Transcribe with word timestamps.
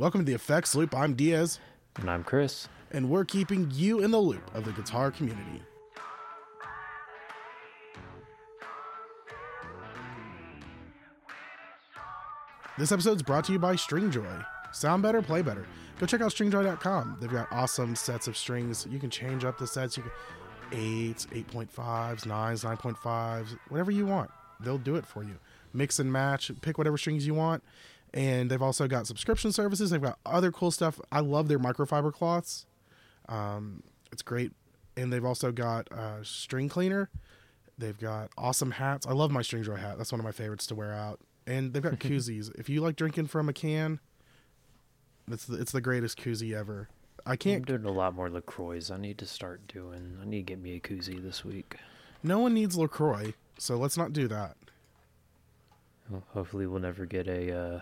Welcome 0.00 0.22
to 0.22 0.24
the 0.24 0.32
Effects 0.32 0.74
Loop. 0.74 0.96
I'm 0.96 1.12
Diaz. 1.12 1.58
And 1.98 2.08
I'm 2.08 2.24
Chris. 2.24 2.68
And 2.90 3.10
we're 3.10 3.26
keeping 3.26 3.70
you 3.70 4.00
in 4.00 4.10
the 4.10 4.18
loop 4.18 4.50
of 4.54 4.64
the 4.64 4.72
guitar 4.72 5.10
community. 5.10 5.60
This 12.78 12.90
episode 12.92 13.16
is 13.16 13.22
brought 13.22 13.44
to 13.44 13.52
you 13.52 13.58
by 13.58 13.74
Stringjoy. 13.76 14.42
Sound 14.72 15.02
better, 15.02 15.20
play 15.20 15.42
better. 15.42 15.66
Go 15.98 16.06
check 16.06 16.22
out 16.22 16.30
stringjoy.com. 16.32 17.18
They've 17.20 17.30
got 17.30 17.48
awesome 17.52 17.94
sets 17.94 18.26
of 18.26 18.38
strings. 18.38 18.86
You 18.88 18.98
can 18.98 19.10
change 19.10 19.44
up 19.44 19.58
the 19.58 19.66
sets. 19.66 19.98
You 19.98 20.04
can 20.04 20.12
eights, 20.78 21.26
8.5s, 21.26 22.24
nines, 22.24 22.64
9.5s, 22.64 23.58
whatever 23.68 23.90
you 23.90 24.06
want. 24.06 24.30
They'll 24.60 24.78
do 24.78 24.96
it 24.96 25.04
for 25.04 25.22
you. 25.24 25.36
Mix 25.74 25.98
and 25.98 26.10
match, 26.10 26.50
pick 26.62 26.78
whatever 26.78 26.96
strings 26.96 27.26
you 27.26 27.34
want 27.34 27.62
and 28.12 28.50
they've 28.50 28.62
also 28.62 28.86
got 28.88 29.06
subscription 29.06 29.52
services. 29.52 29.90
They've 29.90 30.00
got 30.02 30.18
other 30.26 30.50
cool 30.50 30.70
stuff. 30.70 31.00
I 31.12 31.20
love 31.20 31.48
their 31.48 31.58
microfiber 31.58 32.12
cloths. 32.12 32.66
Um, 33.28 33.82
it's 34.12 34.22
great, 34.22 34.52
and 34.96 35.12
they've 35.12 35.24
also 35.24 35.52
got 35.52 35.90
uh, 35.92 36.22
string 36.24 36.68
cleaner. 36.68 37.08
They've 37.78 37.98
got 37.98 38.30
awesome 38.36 38.72
hats. 38.72 39.06
I 39.06 39.12
love 39.12 39.30
my 39.30 39.40
Stringjoy 39.40 39.78
hat. 39.78 39.96
That's 39.96 40.12
one 40.12 40.20
of 40.20 40.24
my 40.24 40.32
favorites 40.32 40.66
to 40.66 40.74
wear 40.74 40.92
out. 40.92 41.18
And 41.46 41.72
they've 41.72 41.82
got 41.82 41.92
koozies. 41.94 42.54
if 42.58 42.68
you 42.68 42.82
like 42.82 42.94
drinking 42.94 43.28
from 43.28 43.48
a 43.48 43.54
can, 43.54 44.00
it's 45.30 45.46
the, 45.46 45.58
it's 45.58 45.72
the 45.72 45.80
greatest 45.80 46.18
koozie 46.18 46.54
ever. 46.54 46.88
I 47.24 47.36
can't. 47.36 47.60
I'm 47.60 47.64
doing 47.80 47.84
a 47.84 47.96
lot 47.98 48.14
more 48.14 48.28
Lacroix. 48.28 48.80
I 48.92 48.98
need 48.98 49.16
to 49.18 49.26
start 49.26 49.66
doing. 49.66 50.18
I 50.20 50.26
need 50.26 50.38
to 50.38 50.42
get 50.42 50.60
me 50.60 50.76
a 50.76 50.80
koozie 50.80 51.22
this 51.22 51.44
week. 51.44 51.76
No 52.22 52.38
one 52.38 52.52
needs 52.52 52.76
Lacroix, 52.76 53.32
so 53.56 53.76
let's 53.76 53.96
not 53.96 54.12
do 54.12 54.28
that. 54.28 54.56
Well, 56.10 56.24
hopefully, 56.34 56.66
we'll 56.66 56.80
never 56.80 57.06
get 57.06 57.28
a 57.28 57.56
uh, 57.56 57.80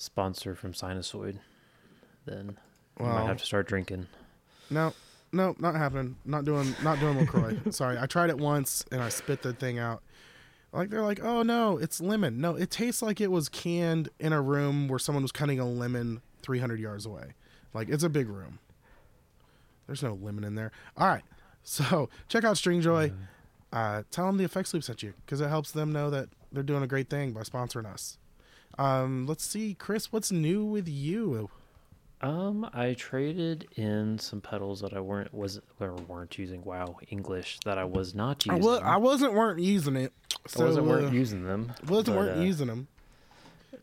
sponsor 0.00 0.54
from 0.54 0.72
Sinusoid, 0.72 1.38
then 2.24 2.56
well, 2.98 3.10
I 3.10 3.14
might 3.20 3.26
have 3.26 3.36
to 3.38 3.44
start 3.46 3.68
drinking. 3.68 4.06
No, 4.70 4.94
no, 5.32 5.54
not 5.58 5.74
happening. 5.74 6.16
Not 6.24 6.44
doing, 6.44 6.74
not 6.82 6.98
doing 7.00 7.16
LaCroix. 7.18 7.58
Sorry, 7.70 7.98
I 7.98 8.06
tried 8.06 8.30
it 8.30 8.38
once 8.38 8.84
and 8.90 9.02
I 9.02 9.08
spit 9.10 9.42
the 9.42 9.52
thing 9.52 9.78
out. 9.78 10.02
Like 10.72 10.88
they're 10.90 11.02
like, 11.02 11.22
oh 11.22 11.42
no, 11.42 11.78
it's 11.78 12.00
lemon. 12.00 12.40
No, 12.40 12.54
it 12.54 12.70
tastes 12.70 13.02
like 13.02 13.20
it 13.20 13.30
was 13.30 13.48
canned 13.48 14.08
in 14.18 14.32
a 14.32 14.40
room 14.40 14.88
where 14.88 14.98
someone 14.98 15.22
was 15.22 15.32
cutting 15.32 15.60
a 15.60 15.68
lemon 15.68 16.22
300 16.42 16.80
yards 16.80 17.04
away. 17.06 17.34
Like 17.74 17.88
it's 17.88 18.04
a 18.04 18.08
big 18.08 18.28
room. 18.28 18.58
There's 19.86 20.02
no 20.02 20.14
lemon 20.20 20.44
in 20.44 20.54
there. 20.54 20.72
All 20.96 21.08
right, 21.08 21.24
so 21.62 22.08
check 22.28 22.44
out 22.44 22.56
Stringjoy. 22.56 23.10
Mm. 23.10 23.16
Uh, 23.72 24.02
tell 24.10 24.26
them 24.26 24.36
the 24.38 24.44
effects 24.44 24.72
loop 24.74 24.82
sent 24.82 25.02
you 25.02 25.12
because 25.24 25.40
it 25.40 25.48
helps 25.48 25.70
them 25.72 25.92
know 25.92 26.10
that 26.10 26.28
they're 26.52 26.62
doing 26.64 26.82
a 26.82 26.86
great 26.88 27.08
thing 27.10 27.32
by 27.32 27.42
sponsoring 27.42 27.86
us. 27.86 28.16
Um, 28.78 29.26
let's 29.26 29.44
see, 29.44 29.74
Chris, 29.74 30.12
what's 30.12 30.30
new 30.30 30.64
with 30.64 30.88
you? 30.88 31.50
Um, 32.22 32.68
I 32.72 32.94
traded 32.94 33.66
in 33.76 34.18
some 34.18 34.40
pedals 34.40 34.80
that 34.80 34.92
I 34.92 35.00
weren't 35.00 35.32
was 35.32 35.60
or 35.80 35.94
weren't 36.06 36.38
using. 36.38 36.62
Wow, 36.64 36.98
English 37.08 37.58
that 37.64 37.78
I 37.78 37.84
was 37.84 38.14
not 38.14 38.44
using. 38.44 38.62
I, 38.62 38.64
was, 38.64 38.80
I 38.82 38.96
wasn't 38.98 39.32
weren't 39.34 39.58
using 39.60 39.96
it. 39.96 40.12
So, 40.46 40.64
I 40.64 40.66
wasn't 40.66 40.86
weren't 40.86 41.06
uh, 41.12 41.12
using 41.12 41.44
them. 41.44 41.72
Wasn't 41.88 42.08
but, 42.08 42.16
weren't 42.16 42.38
uh, 42.38 42.42
using 42.42 42.66
them. 42.66 42.88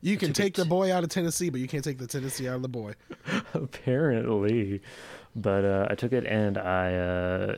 You 0.03 0.17
can 0.17 0.33
take 0.33 0.53
the 0.53 0.65
boy 0.65 0.93
out 0.93 1.03
of 1.03 1.09
Tennessee, 1.09 1.49
but 1.49 1.59
you 1.59 1.67
can't 1.67 1.83
take 1.83 1.97
the 1.97 2.05
Tennessee 2.05 2.47
out 2.47 2.55
of 2.57 2.61
the 2.61 2.67
boy. 2.69 2.93
Apparently, 3.55 4.81
but 5.35 5.65
uh, 5.65 5.87
I 5.89 5.95
took 5.95 6.13
it 6.13 6.25
and 6.27 6.59
I 6.59 6.95
uh, 6.95 7.55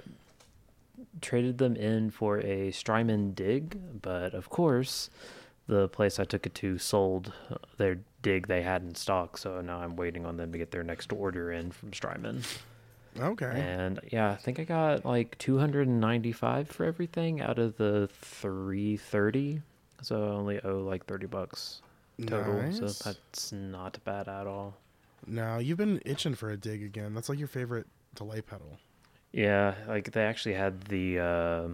traded 1.19 1.57
them 1.57 1.75
in 1.75 2.09
for 2.09 2.39
a 2.39 2.71
Strymon 2.71 3.33
Dig, 3.33 4.01
but 4.01 4.33
of 4.33 4.49
course 4.49 5.09
the 5.69 5.87
place 5.87 6.19
I 6.19 6.25
took 6.25 6.45
it 6.45 6.55
to 6.55 6.77
sold 6.77 7.31
their 7.77 7.99
dig 8.21 8.47
they 8.47 8.61
had 8.63 8.81
in 8.81 8.95
stock, 8.95 9.37
so 9.37 9.61
now 9.61 9.79
I'm 9.79 9.95
waiting 9.95 10.25
on 10.25 10.35
them 10.35 10.51
to 10.51 10.57
get 10.57 10.71
their 10.71 10.83
next 10.83 11.13
order 11.13 11.51
in 11.51 11.71
from 11.71 11.93
Strymon. 11.93 12.41
Okay. 13.17 13.51
And 13.55 13.99
yeah, 14.11 14.31
I 14.31 14.35
think 14.35 14.59
I 14.59 14.63
got 14.63 15.05
like 15.05 15.37
295 15.37 16.69
for 16.69 16.85
everything 16.85 17.39
out 17.39 17.59
of 17.59 17.77
the 17.77 18.09
330. 18.21 19.61
So 20.01 20.21
I 20.25 20.29
only 20.31 20.59
owe 20.63 20.79
like 20.79 21.05
30 21.05 21.27
bucks 21.27 21.81
total. 22.25 22.53
Nice. 22.61 22.77
So 22.77 22.85
that's 22.87 23.51
not 23.51 23.97
bad 24.03 24.27
at 24.27 24.47
all. 24.47 24.75
Now 25.27 25.59
you've 25.59 25.77
been 25.77 26.01
itching 26.05 26.33
for 26.35 26.49
a 26.49 26.57
dig 26.57 26.81
again. 26.81 27.13
That's 27.13 27.29
like 27.29 27.39
your 27.39 27.47
favorite 27.47 27.87
delay 28.15 28.41
pedal. 28.41 28.79
Yeah, 29.31 29.75
like 29.87 30.11
they 30.11 30.23
actually 30.23 30.55
had 30.55 30.81
the 30.85 31.19
uh, 31.19 31.67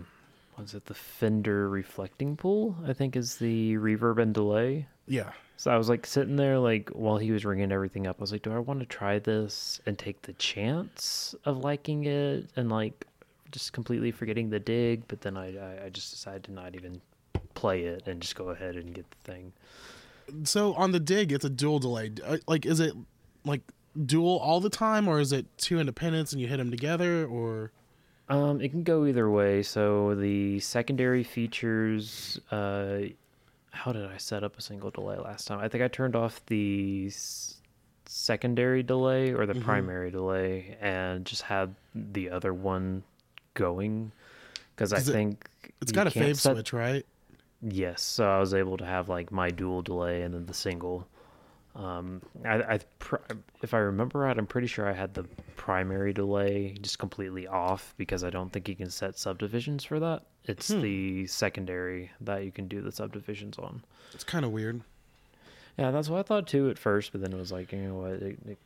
was 0.58 0.74
it 0.74 0.86
the 0.86 0.94
Fender 0.94 1.70
reflecting 1.70 2.38
pool? 2.38 2.76
I 2.88 2.94
think 2.94 3.16
is 3.16 3.38
the 3.38 3.74
reverb 3.76 4.22
and 4.22 4.34
delay. 4.34 4.88
Yeah. 5.08 5.32
So 5.58 5.72
I 5.72 5.78
was 5.78 5.90
like 5.90 6.06
sitting 6.06 6.36
there, 6.36 6.58
like 6.60 6.90
while 6.92 7.18
he 7.18 7.32
was 7.32 7.46
ringing 7.46 7.72
everything 7.72 8.08
up, 8.08 8.18
I 8.20 8.22
was 8.22 8.32
like, 8.32 8.42
do 8.42 8.54
I 8.54 8.60
want 8.60 8.80
to 8.82 8.86
try 8.86 9.20
this 9.20 9.80
and 9.86 9.98
take 9.98 10.22
the 10.22 10.34
chance 10.34 11.34
of 11.46 11.60
liking 11.60 12.06
it 12.06 12.50
and 12.56 12.70
like 12.72 13.06
just 13.52 13.74
completely 13.74 14.12
forgetting 14.12 14.50
the 14.50 14.60
dig? 14.60 15.04
But 15.08 15.22
then 15.22 15.38
I, 15.38 15.86
I, 15.86 15.90
just 15.90 16.12
decided 16.12 16.44
to 16.46 16.52
not 16.52 16.76
even 16.76 17.00
play 17.54 17.84
it 17.84 18.08
and 18.08 18.20
just 18.20 18.36
go 18.36 18.50
ahead 18.50 18.76
and 18.76 18.94
get 18.94 19.06
the 19.10 19.32
thing. 19.32 19.54
So 20.44 20.74
on 20.74 20.92
the 20.92 21.00
dig, 21.00 21.32
it's 21.32 21.46
a 21.46 21.50
dual 21.50 21.80
delay. 21.80 22.12
Uh, 22.26 22.38
like, 22.48 22.66
is 22.66 22.80
it 22.82 22.94
like 23.46 23.62
dual 24.06 24.38
all 24.38 24.60
the 24.60 24.70
time, 24.72 25.08
or 25.08 25.20
is 25.20 25.32
it 25.32 25.46
two 25.58 25.80
independents 25.80 26.34
and 26.34 26.42
you 26.42 26.48
hit 26.48 26.58
them 26.58 26.72
together, 26.72 27.26
or? 27.26 27.72
Um, 28.28 28.60
it 28.62 28.70
can 28.70 28.84
go 28.84 29.06
either 29.06 29.30
way. 29.30 29.62
So 29.64 30.16
the 30.16 30.60
secondary 30.60 31.24
features. 31.24 32.40
Uh, 32.52 33.00
how 33.72 33.92
did 33.92 34.06
I 34.06 34.18
set 34.18 34.44
up 34.44 34.58
a 34.58 34.62
single 34.62 34.90
delay 34.92 35.18
last 35.18 35.48
time? 35.48 35.60
I 35.60 35.68
think 35.68 35.84
I 35.84 35.88
turned 35.90 36.16
off 36.16 36.44
the 36.48 37.06
s- 37.08 37.56
secondary 38.06 38.84
delay 38.84 39.34
or 39.34 39.46
the 39.46 39.54
mm-hmm. 39.54 39.64
primary 39.64 40.12
delay 40.12 40.78
and 40.82 41.26
just 41.26 41.42
had 41.42 41.76
the 41.94 42.30
other 42.30 42.54
one 42.54 43.04
going 43.54 44.12
because 44.76 44.92
I 44.94 44.98
it, 44.98 45.02
think 45.02 45.50
it's 45.82 45.92
got 45.92 46.08
a 46.08 46.10
fave 46.10 46.38
set... 46.38 46.56
switch, 46.56 46.74
right? 46.74 47.06
Yes, 47.62 48.02
so 48.02 48.26
I 48.30 48.40
was 48.40 48.54
able 48.54 48.78
to 48.78 48.86
have 48.86 49.10
like 49.10 49.32
my 49.32 49.50
dual 49.50 49.82
delay 49.82 50.22
and 50.22 50.34
then 50.34 50.46
the 50.46 50.54
single. 50.54 51.08
Um, 51.76 52.22
I, 52.46 52.62
I 52.76 52.80
if 53.62 53.74
I 53.74 53.78
remember 53.80 54.20
right, 54.20 54.38
I'm 54.38 54.48
pretty 54.48 54.68
sure 54.68 54.88
I 54.88 54.94
had 54.94 55.14
the 55.14 55.26
primary 55.66 56.14
delay 56.14 56.78
just 56.84 57.00
completely 57.00 57.48
off 57.48 57.96
because 57.98 58.24
I 58.24 58.30
don't 58.30 58.54
think 58.54 58.70
you 58.70 58.76
can 58.76 58.92
set 58.92 59.18
subdivisions 59.18 59.84
for 59.84 60.00
that. 60.00 60.22
It's 60.44 60.72
hmm. 60.72 60.80
the 60.80 61.26
secondary 61.26 62.12
that 62.22 62.44
you 62.46 62.52
can 62.52 62.68
do 62.68 62.82
the 62.82 62.92
subdivisions 62.92 63.58
on. 63.58 63.82
It's 64.14 64.24
kind 64.24 64.46
of 64.46 64.52
weird. 64.52 64.82
Yeah, 65.80 65.90
that's 65.90 66.08
what 66.08 66.20
I 66.20 66.22
thought 66.22 66.46
too 66.46 66.70
at 66.70 66.78
first, 66.78 67.12
but 67.12 67.22
then 67.22 67.34
it 67.34 67.38
was 67.38 67.52
like, 67.52 67.72
you 67.72 67.80
know 67.80 67.96
what? 67.96 68.12
It, 68.12 68.38
it, 68.48 68.58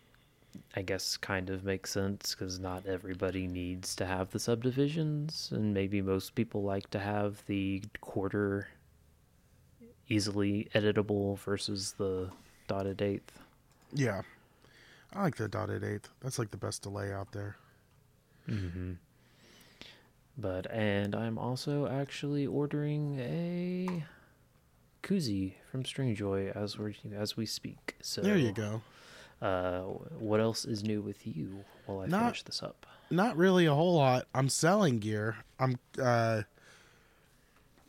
I 0.76 0.82
guess 0.82 1.16
kind 1.16 1.50
of 1.50 1.64
makes 1.64 1.90
sense 1.92 2.36
because 2.36 2.60
not 2.60 2.86
everybody 2.86 3.48
needs 3.48 3.96
to 3.96 4.06
have 4.06 4.32
the 4.32 4.40
subdivisions, 4.40 5.54
and 5.56 5.74
maybe 5.74 6.02
most 6.02 6.36
people 6.36 6.64
like 6.64 6.90
to 6.92 7.00
have 7.00 7.42
the 7.48 7.82
quarter 8.02 8.68
easily 10.10 10.68
editable 10.76 11.40
versus 11.40 11.94
the 11.98 12.30
dotted 12.68 13.02
eighth. 13.02 13.40
Yeah, 13.94 14.24
I 15.14 15.24
like 15.24 15.38
the 15.38 15.48
dotted 15.48 15.84
eighth. 15.84 16.10
That's 16.22 16.38
like 16.38 16.52
the 16.52 16.58
best 16.58 16.84
delay 16.84 17.12
out 17.12 17.32
there. 17.32 17.56
Mm-hmm. 18.48 18.94
But 20.38 20.72
and 20.72 21.16
I'm 21.16 21.38
also 21.38 21.88
actually 21.88 22.46
ordering 22.48 23.20
a 23.20 24.04
koozie 25.04 25.54
from 25.72 25.84
Stringjoy 25.84 26.56
as 26.56 26.78
we 26.78 26.96
as 27.16 27.36
we 27.36 27.46
speak. 27.46 27.96
So 28.02 28.22
there 28.22 28.38
you 28.38 28.52
go. 28.52 28.82
Uh, 29.42 29.82
what 30.20 30.40
else 30.42 30.66
is 30.66 30.84
new 30.84 31.02
with 31.02 31.26
you 31.26 31.64
while 31.86 32.02
I 32.02 32.08
not, 32.08 32.24
finish 32.26 32.44
this 32.44 32.62
up? 32.62 32.86
Not 33.10 33.36
really 33.38 33.66
a 33.66 33.74
whole 33.74 33.96
lot. 33.96 34.28
I'm 34.36 34.48
selling 34.50 35.00
gear. 35.00 35.38
I'm 35.60 35.78
uh, 36.02 36.44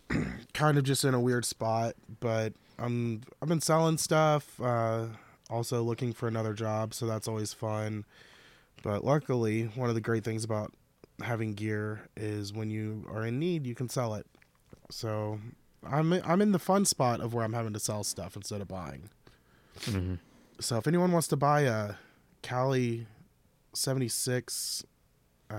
kind 0.54 0.78
of 0.78 0.84
just 0.84 1.04
in 1.04 1.12
a 1.12 1.20
weird 1.20 1.44
spot, 1.44 1.94
but 2.20 2.52
I'm 2.78 3.22
I've 3.42 3.48
been 3.48 3.60
selling 3.60 3.98
stuff. 3.98 4.60
Uh, 4.60 5.06
also 5.50 5.82
looking 5.82 6.12
for 6.12 6.28
another 6.28 6.54
job, 6.54 6.94
so 6.94 7.06
that's 7.06 7.28
always 7.28 7.52
fun. 7.52 8.04
But 8.82 9.04
luckily, 9.04 9.64
one 9.74 9.88
of 9.88 9.94
the 9.94 10.00
great 10.00 10.24
things 10.24 10.44
about 10.44 10.72
having 11.22 11.54
gear 11.54 12.08
is 12.16 12.52
when 12.52 12.70
you 12.70 13.06
are 13.12 13.26
in 13.26 13.38
need, 13.38 13.66
you 13.66 13.74
can 13.74 13.88
sell 13.88 14.14
it. 14.14 14.26
So 14.90 15.38
I'm 15.86 16.12
I'm 16.12 16.40
in 16.40 16.52
the 16.52 16.58
fun 16.58 16.84
spot 16.84 17.20
of 17.20 17.34
where 17.34 17.44
I'm 17.44 17.52
having 17.52 17.72
to 17.74 17.80
sell 17.80 18.04
stuff 18.04 18.36
instead 18.36 18.60
of 18.60 18.68
buying. 18.68 19.10
Mm-hmm. 19.80 20.14
So 20.60 20.76
if 20.76 20.86
anyone 20.86 21.12
wants 21.12 21.28
to 21.28 21.36
buy 21.36 21.62
a 21.62 21.94
Cali 22.42 23.06
76 23.74 24.84
uh, 25.50 25.54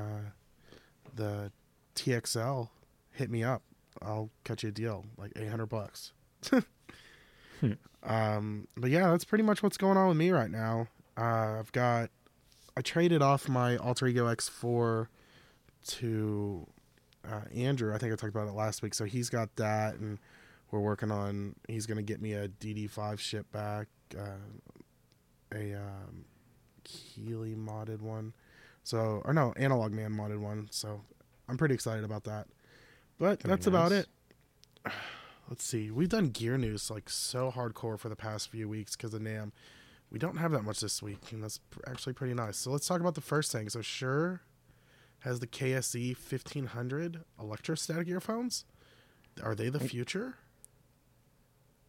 the 1.16 1.52
TXL, 1.96 2.70
hit 3.12 3.30
me 3.30 3.44
up. 3.44 3.62
I'll 4.02 4.30
cut 4.46 4.64
you 4.64 4.70
a 4.70 4.72
deal 4.72 5.06
like 5.18 5.34
800 5.36 5.66
bucks. 5.68 6.14
Hmm. 7.62 7.74
Um, 8.04 8.68
but 8.76 8.90
yeah, 8.90 9.12
that's 9.12 9.24
pretty 9.24 9.44
much 9.44 9.62
what's 9.64 9.78
going 9.78 9.96
on 9.96 10.08
with 10.10 10.18
me 10.18 10.32
right 10.32 10.50
now. 10.52 10.88
Uh, 11.18 11.58
I've 11.60 11.72
got 11.72 12.10
I 12.76 12.82
traded 12.82 13.22
off 13.22 13.48
my 13.48 13.78
Alter 13.78 14.08
Ego 14.08 14.26
X4 14.28 15.08
to 15.88 16.68
uh, 17.28 17.42
Andrew. 17.56 17.94
I 17.94 17.98
think 18.00 18.12
I 18.12 18.16
talked 18.16 18.34
about 18.36 18.48
it 18.48 18.54
last 18.56 18.82
week. 18.82 18.94
So 18.96 19.06
he's 19.06 19.30
got 19.30 19.56
that, 19.58 19.96
and 19.96 20.18
we're 20.72 20.80
working 20.80 21.12
on. 21.12 21.56
He's 21.68 21.86
gonna 21.86 22.02
get 22.02 22.20
me 22.22 22.34
a 22.34 22.48
DD5 22.48 23.20
ship 23.20 23.52
back, 23.52 23.88
uh, 24.18 24.26
a 25.54 25.76
um, 25.76 26.26
Keeley 26.84 27.54
modded 27.56 28.02
one. 28.02 28.34
So 28.84 29.22
or 29.26 29.34
no, 29.34 29.54
Analog 29.58 29.92
Man 29.92 30.12
modded 30.12 30.40
one. 30.40 30.68
So 30.72 31.02
I'm 31.48 31.58
pretty 31.58 31.76
excited 31.76 32.04
about 32.04 32.24
that. 32.24 32.48
But 33.20 33.44
Very 33.44 33.52
that's 33.54 33.68
nice. 33.68 33.68
about 33.68 33.92
it 33.92 34.08
let's 35.52 35.66
see. 35.66 35.92
We've 35.92 36.08
done 36.08 36.30
gear 36.30 36.58
news 36.58 36.90
like 36.90 37.10
so 37.10 37.52
hardcore 37.52 38.00
for 38.00 38.08
the 38.08 38.16
past 38.16 38.50
few 38.50 38.70
weeks 38.70 38.96
because 38.96 39.14
of 39.14 39.22
NAMM. 39.22 39.52
We 40.10 40.18
don't 40.18 40.38
have 40.38 40.52
that 40.54 40.64
much 40.64 40.80
this 40.80 41.04
week, 41.04 41.20
and 41.34 41.44
that's 41.44 41.60
actually 41.86 42.14
pretty 42.14 42.34
nice. 42.34 42.56
So 42.56 42.72
let's 42.72 42.88
talk 42.88 43.02
about 43.02 43.16
the 43.16 43.22
first 43.22 43.52
thing. 43.52 43.68
So 43.70 43.82
Shure 43.82 44.42
has 45.20 45.42
the 45.42 45.48
KSE 45.48 46.16
1500 46.18 47.26
electrostatic 47.40 48.08
earphones. 48.08 48.64
Are 49.44 49.54
they 49.54 49.68
the 49.68 49.80
future? 49.82 50.36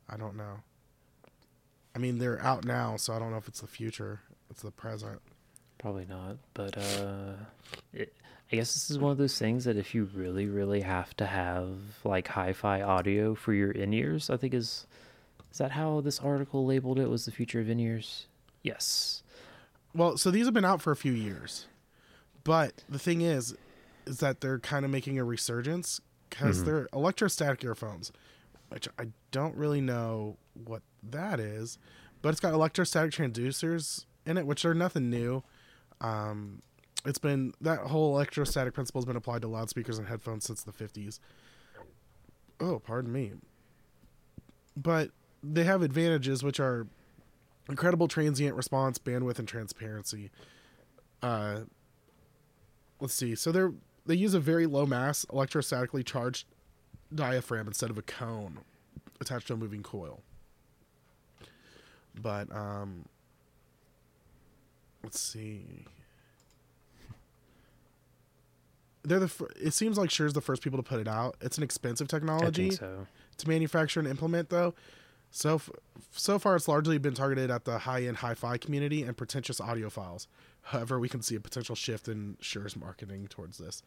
I 0.08 0.16
don't 0.16 0.36
know. 0.36 0.60
I 1.94 1.98
mean, 1.98 2.18
they're 2.18 2.42
out 2.42 2.64
now, 2.64 2.96
so 2.96 3.12
I 3.14 3.20
don't 3.20 3.30
know 3.30 3.36
if 3.38 3.46
it's 3.46 3.60
the 3.60 3.66
future. 3.68 4.20
It's 4.50 4.62
the 4.62 4.70
present. 4.72 5.20
Probably 5.82 6.06
not, 6.08 6.36
but 6.54 6.76
uh, 6.78 7.32
it, 7.92 8.12
I 8.52 8.56
guess 8.56 8.72
this 8.74 8.88
is 8.88 9.00
one 9.00 9.10
of 9.10 9.18
those 9.18 9.36
things 9.36 9.64
that 9.64 9.76
if 9.76 9.96
you 9.96 10.08
really, 10.14 10.46
really 10.46 10.80
have 10.82 11.14
to 11.16 11.26
have 11.26 11.70
like 12.04 12.28
hi-fi 12.28 12.80
audio 12.80 13.34
for 13.34 13.52
your 13.52 13.72
in-ears, 13.72 14.30
I 14.30 14.36
think 14.36 14.54
is 14.54 14.86
is 15.50 15.58
that 15.58 15.72
how 15.72 16.00
this 16.00 16.20
article 16.20 16.64
labeled 16.64 17.00
it 17.00 17.10
was 17.10 17.24
the 17.24 17.32
future 17.32 17.58
of 17.60 17.68
in-ears? 17.68 18.28
Yes. 18.62 19.24
Well, 19.92 20.16
so 20.16 20.30
these 20.30 20.44
have 20.44 20.54
been 20.54 20.64
out 20.64 20.80
for 20.80 20.92
a 20.92 20.96
few 20.96 21.10
years, 21.10 21.66
but 22.44 22.84
the 22.88 23.00
thing 23.00 23.20
is, 23.20 23.56
is 24.06 24.18
that 24.20 24.40
they're 24.40 24.60
kind 24.60 24.84
of 24.84 24.90
making 24.92 25.18
a 25.18 25.24
resurgence 25.24 26.00
because 26.30 26.58
mm-hmm. 26.58 26.66
they're 26.66 26.88
electrostatic 26.92 27.64
earphones, 27.64 28.12
which 28.68 28.86
I 29.00 29.06
don't 29.32 29.56
really 29.56 29.80
know 29.80 30.36
what 30.64 30.82
that 31.10 31.40
is, 31.40 31.76
but 32.22 32.28
it's 32.28 32.40
got 32.40 32.54
electrostatic 32.54 33.10
transducers 33.10 34.04
in 34.24 34.38
it, 34.38 34.46
which 34.46 34.64
are 34.64 34.74
nothing 34.74 35.10
new. 35.10 35.42
Um, 36.02 36.62
it's 37.06 37.18
been 37.18 37.54
that 37.60 37.78
whole 37.78 38.14
electrostatic 38.14 38.74
principle 38.74 39.00
has 39.00 39.06
been 39.06 39.16
applied 39.16 39.42
to 39.42 39.48
loudspeakers 39.48 39.98
and 39.98 40.08
headphones 40.08 40.44
since 40.44 40.62
the 40.62 40.72
50s. 40.72 41.18
Oh, 42.60 42.78
pardon 42.80 43.12
me. 43.12 43.32
But 44.76 45.10
they 45.42 45.64
have 45.64 45.82
advantages, 45.82 46.42
which 46.42 46.60
are 46.60 46.86
incredible 47.68 48.08
transient 48.08 48.54
response, 48.56 48.98
bandwidth, 48.98 49.38
and 49.38 49.48
transparency. 49.48 50.30
Uh, 51.22 51.60
let's 53.00 53.14
see. 53.14 53.34
So 53.34 53.50
they're 53.52 53.72
they 54.04 54.16
use 54.16 54.34
a 54.34 54.40
very 54.40 54.66
low 54.66 54.84
mass, 54.86 55.24
electrostatically 55.26 56.04
charged 56.04 56.46
diaphragm 57.14 57.68
instead 57.68 57.90
of 57.90 57.98
a 57.98 58.02
cone 58.02 58.58
attached 59.20 59.46
to 59.48 59.52
a 59.52 59.56
moving 59.56 59.82
coil. 59.84 60.22
But 62.20 62.52
um, 62.52 63.04
Let's 65.02 65.20
see. 65.20 65.84
They're 69.02 69.18
the. 69.20 69.46
it 69.60 69.72
seems 69.74 69.98
like 69.98 70.10
Shure's 70.10 70.32
the 70.32 70.40
first 70.40 70.62
people 70.62 70.76
to 70.76 70.82
put 70.82 71.00
it 71.00 71.08
out. 71.08 71.36
It's 71.40 71.58
an 71.58 71.64
expensive 71.64 72.06
technology 72.06 72.70
so. 72.70 73.06
to 73.38 73.48
manufacture 73.48 73.98
and 73.98 74.08
implement, 74.08 74.48
though. 74.48 74.74
So 75.32 75.56
f- 75.56 75.70
so 76.12 76.38
far, 76.38 76.54
it's 76.54 76.68
largely 76.68 76.98
been 76.98 77.14
targeted 77.14 77.50
at 77.50 77.64
the 77.64 77.78
high-end 77.78 78.18
hi-fi 78.18 78.58
community 78.58 79.02
and 79.02 79.16
pretentious 79.16 79.60
audiophiles. 79.60 80.26
However, 80.66 81.00
we 81.00 81.08
can 81.08 81.22
see 81.22 81.34
a 81.34 81.40
potential 81.40 81.74
shift 81.74 82.06
in 82.06 82.36
Shure's 82.40 82.76
marketing 82.76 83.26
towards 83.28 83.58
this. 83.58 83.82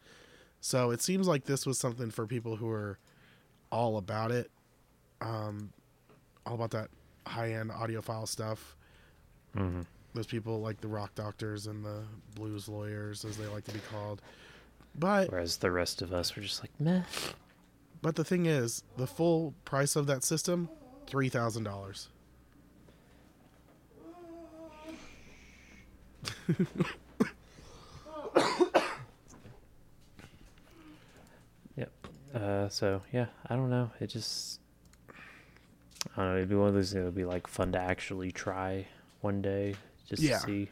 So 0.60 0.90
it 0.90 1.00
seems 1.00 1.26
like 1.26 1.44
this 1.44 1.64
was 1.64 1.78
something 1.78 2.10
for 2.10 2.26
people 2.26 2.56
who 2.56 2.68
are 2.68 2.98
all 3.72 3.96
about 3.96 4.32
it, 4.32 4.50
um, 5.22 5.72
all 6.44 6.56
about 6.56 6.72
that 6.72 6.90
high-end 7.26 7.70
audiophile 7.70 8.28
stuff. 8.28 8.76
Mm-hmm. 9.56 9.82
Those 10.16 10.26
people 10.26 10.62
like 10.62 10.80
the 10.80 10.88
rock 10.88 11.14
doctors 11.14 11.66
and 11.66 11.84
the 11.84 12.00
blues 12.36 12.68
lawyers, 12.70 13.22
as 13.26 13.36
they 13.36 13.44
like 13.48 13.64
to 13.64 13.70
be 13.70 13.80
called. 13.80 14.22
But 14.98 15.30
whereas 15.30 15.58
the 15.58 15.70
rest 15.70 16.00
of 16.00 16.10
us 16.14 16.34
were 16.34 16.40
just 16.40 16.62
like 16.62 16.70
meh. 16.80 17.02
But 18.00 18.16
the 18.16 18.24
thing 18.24 18.46
is, 18.46 18.82
the 18.96 19.06
full 19.06 19.52
price 19.66 19.94
of 19.94 20.06
that 20.06 20.24
system, 20.24 20.70
three 21.06 21.28
thousand 21.28 21.64
dollars. 21.64 22.08
yep. 31.76 31.90
Uh, 32.34 32.70
so 32.70 33.02
yeah, 33.12 33.26
I 33.50 33.54
don't 33.54 33.68
know. 33.68 33.90
It 34.00 34.06
just 34.06 34.60
I 35.12 36.16
don't 36.16 36.26
know. 36.30 36.36
It'd 36.38 36.48
be 36.48 36.54
one 36.54 36.68
of 36.68 36.74
those. 36.74 36.94
It 36.94 37.02
would 37.02 37.14
be 37.14 37.26
like 37.26 37.46
fun 37.46 37.72
to 37.72 37.78
actually 37.78 38.32
try 38.32 38.86
one 39.20 39.42
day 39.42 39.74
just 40.06 40.22
yeah. 40.22 40.38
to 40.38 40.46
see. 40.46 40.68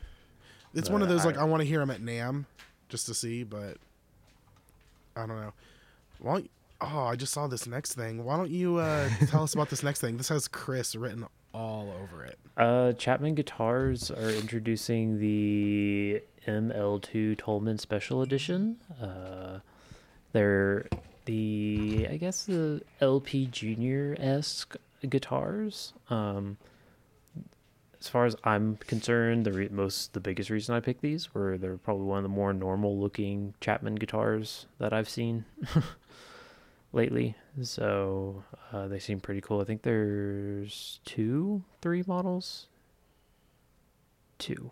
It's 0.75 0.89
but 0.89 0.93
one 0.95 1.03
of 1.03 1.09
those 1.09 1.23
I, 1.23 1.25
like 1.27 1.39
I 1.39 1.45
want 1.45 1.61
to 1.63 1.69
hear 1.69 1.81
him 1.81 1.91
at 1.91 2.01
NAMM 2.01 2.45
just 2.89 3.07
to 3.07 3.15
see, 3.15 3.43
but 3.45 3.77
I 5.17 5.27
don't 5.27 5.41
know. 5.41 5.53
Well, 6.21 6.43
oh, 6.81 7.05
I 7.05 7.17
just 7.17 7.33
saw 7.33 7.47
this 7.47 7.67
next 7.67 7.95
thing. 7.95 8.25
Why 8.25 8.37
don't 8.37 8.51
you 8.51 8.79
uh, 8.79 9.09
tell 9.29 9.43
us 9.43 9.55
about 9.55 9.71
this 9.71 9.83
next 9.83 10.01
thing? 10.01 10.17
This 10.17 10.29
has 10.29 10.49
Chris 10.49 10.97
written 10.97 11.27
all 11.53 11.93
over 12.03 12.25
it. 12.25 12.39
Uh, 12.57 12.93
Chapman 12.93 13.35
Guitars 13.35 14.11
are 14.11 14.31
introducing 14.31 15.19
the 15.21 16.23
ML2 16.47 17.39
Tolman 17.39 17.79
Special 17.79 18.23
Edition. 18.23 18.77
Uh, 19.01 19.59
they're 20.33 20.87
the 21.27 22.07
I 22.11 22.17
guess 22.17 22.45
the 22.47 22.83
LP 23.01 23.47
Junior 23.47 24.17
esque 24.19 24.77
guitars. 25.09 25.93
Um, 26.11 26.59
as 28.05 28.09
far 28.11 28.27
as 28.27 28.37
I'm 28.45 28.77
concerned, 28.77 29.47
the 29.47 29.53
re- 29.53 29.69
most 29.71 30.13
the 30.13 30.21
biggest 30.21 30.51
reason 30.51 30.75
I 30.75 30.81
picked 30.81 31.01
these 31.01 31.33
were 31.33 31.57
they're 31.57 31.79
probably 31.79 32.05
one 32.05 32.19
of 32.19 32.23
the 32.23 32.29
more 32.29 32.53
normal 32.53 32.99
looking 33.01 33.55
Chapman 33.63 33.95
guitars 33.95 34.67
that 34.79 34.93
I've 34.93 35.09
seen 35.09 35.47
lately. 36.93 37.35
So 37.63 38.45
uh, 38.75 38.89
they 38.89 38.99
seem 38.99 39.21
pretty 39.21 39.41
cool. 39.41 39.63
I 39.63 39.65
think 39.65 39.81
there's 39.81 41.01
two, 41.07 41.65
three 41.81 42.05
models. 42.07 42.67
Two. 44.39 44.71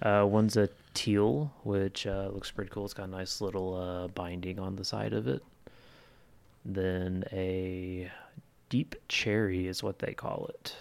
Uh, 0.00 0.24
one's 0.26 0.56
a 0.56 0.70
teal, 0.94 1.52
which 1.64 2.06
uh, 2.06 2.30
looks 2.32 2.50
pretty 2.50 2.70
cool. 2.70 2.86
It's 2.86 2.94
got 2.94 3.08
a 3.08 3.10
nice 3.10 3.42
little 3.42 3.74
uh, 3.74 4.08
binding 4.08 4.58
on 4.58 4.74
the 4.76 4.84
side 4.86 5.12
of 5.12 5.28
it. 5.28 5.42
Then 6.64 7.24
a 7.30 8.10
deep 8.70 8.96
cherry 9.10 9.66
is 9.66 9.82
what 9.82 9.98
they 9.98 10.14
call 10.14 10.46
it 10.48 10.74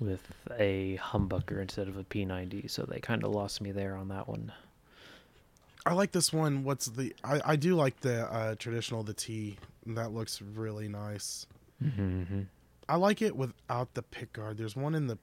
with 0.00 0.32
a 0.58 0.98
humbucker 1.00 1.60
instead 1.60 1.86
of 1.86 1.96
a 1.96 2.04
P90, 2.04 2.68
so 2.70 2.82
they 2.84 2.98
kind 2.98 3.22
of 3.22 3.30
lost 3.32 3.60
me 3.60 3.70
there 3.70 3.94
on 3.96 4.08
that 4.08 4.26
one. 4.26 4.50
I 5.86 5.92
like 5.92 6.12
this 6.12 6.32
one. 6.32 6.64
What's 6.64 6.86
the? 6.86 7.14
I, 7.24 7.40
I 7.44 7.56
do 7.56 7.74
like 7.74 8.00
the 8.00 8.30
uh, 8.32 8.54
traditional 8.56 9.02
the 9.02 9.14
T. 9.14 9.56
That 9.86 10.12
looks 10.12 10.42
really 10.42 10.88
nice. 10.88 11.46
Mm-hmm. 11.84 12.02
mm-hmm. 12.02 12.40
I 12.88 12.96
like 12.96 13.22
it 13.22 13.34
without 13.36 13.94
the 13.94 14.02
pick 14.02 14.32
guard. 14.32 14.58
There's 14.58 14.74
one 14.76 14.94
in 14.96 15.06
the 15.06 15.16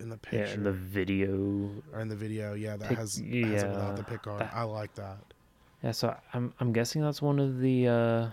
in 0.00 0.08
the 0.10 0.16
picture. 0.18 0.46
Yeah, 0.48 0.52
in 0.54 0.62
the 0.64 0.72
video. 0.72 1.70
Or 1.92 2.00
in 2.00 2.08
the 2.08 2.16
video, 2.16 2.54
yeah, 2.54 2.76
that 2.76 2.88
pick, 2.88 2.98
has, 2.98 3.20
yeah, 3.20 3.46
has 3.46 3.64
without 3.64 3.96
the 3.96 4.02
pick 4.02 4.22
guard. 4.22 4.40
That, 4.40 4.50
I 4.52 4.64
like 4.64 4.92
that. 4.96 5.18
Yeah, 5.82 5.92
so 5.92 6.14
I'm 6.34 6.52
I'm 6.60 6.72
guessing 6.72 7.00
that's 7.02 7.22
one 7.22 7.38
of 7.38 7.60
the 7.60 7.88
uh, 7.88 8.26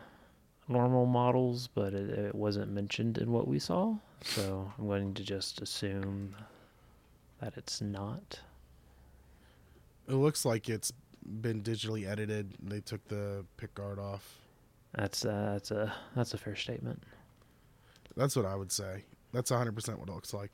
normal 0.67 1.05
models, 1.05 1.67
but 1.73 1.93
it, 1.93 2.09
it 2.09 2.35
wasn't 2.35 2.71
mentioned 2.71 3.17
in 3.17 3.31
what 3.31 3.47
we 3.47 3.59
saw. 3.59 3.95
So 4.23 4.71
I'm 4.77 4.87
going 4.87 5.13
to 5.15 5.23
just 5.23 5.61
assume 5.61 6.35
that 7.41 7.53
it's 7.57 7.81
not. 7.81 8.39
It 10.07 10.13
looks 10.13 10.45
like 10.45 10.69
it's 10.69 10.91
been 11.23 11.61
digitally 11.61 12.07
edited. 12.07 12.53
They 12.61 12.81
took 12.81 13.05
the 13.07 13.45
pick 13.57 13.73
guard 13.75 13.99
off. 13.99 14.37
That's 14.93 15.23
uh, 15.25 15.51
that's 15.53 15.71
a 15.71 15.93
that's 16.15 16.33
a 16.33 16.37
fair 16.37 16.55
statement. 16.55 17.01
That's 18.17 18.35
what 18.35 18.45
I 18.45 18.55
would 18.55 18.71
say. 18.71 19.03
That's 19.33 19.49
100% 19.49 19.73
what 19.97 20.09
it 20.09 20.13
looks 20.13 20.33
like. 20.33 20.51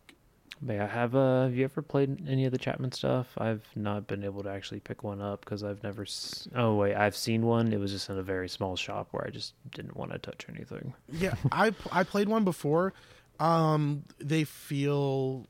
May 0.60 0.80
I 0.80 0.88
have 0.88 1.14
uh, 1.16 1.44
have 1.44 1.56
you 1.56 1.64
ever 1.66 1.84
played 1.84 2.28
any 2.28 2.46
of 2.46 2.52
the 2.52 2.58
Chapman 2.58 2.92
stuff? 2.92 3.28
I've 3.38 3.64
not 3.76 4.08
been 4.08 4.24
able 4.24 4.42
to 4.42 4.50
actually 4.50 4.80
pick 4.80 5.04
one 5.04 5.22
up 5.22 5.42
because 5.46 5.64
I've 5.64 5.84
never. 5.84 6.02
S- 6.02 6.48
oh 6.56 6.74
wait, 6.76 6.96
I've 6.96 7.16
seen 7.16 7.46
one. 7.46 7.72
It 7.74 7.80
was 7.80 7.92
just 7.92 8.10
in 8.10 8.18
a 8.18 8.24
very 8.24 8.50
small 8.50 8.76
shop 8.76 9.10
where 9.12 9.24
I 9.26 9.30
just 9.30 9.54
didn't 9.72 9.96
want 9.96 10.14
to 10.14 10.18
touch 10.18 10.48
anything. 10.50 10.96
Yeah, 11.12 11.36
I 11.52 11.76
I 11.92 12.04
played 12.04 12.28
one 12.28 12.44
before. 12.44 12.94
Um, 13.40 14.04
they 14.20 14.46
feel. 14.46 15.46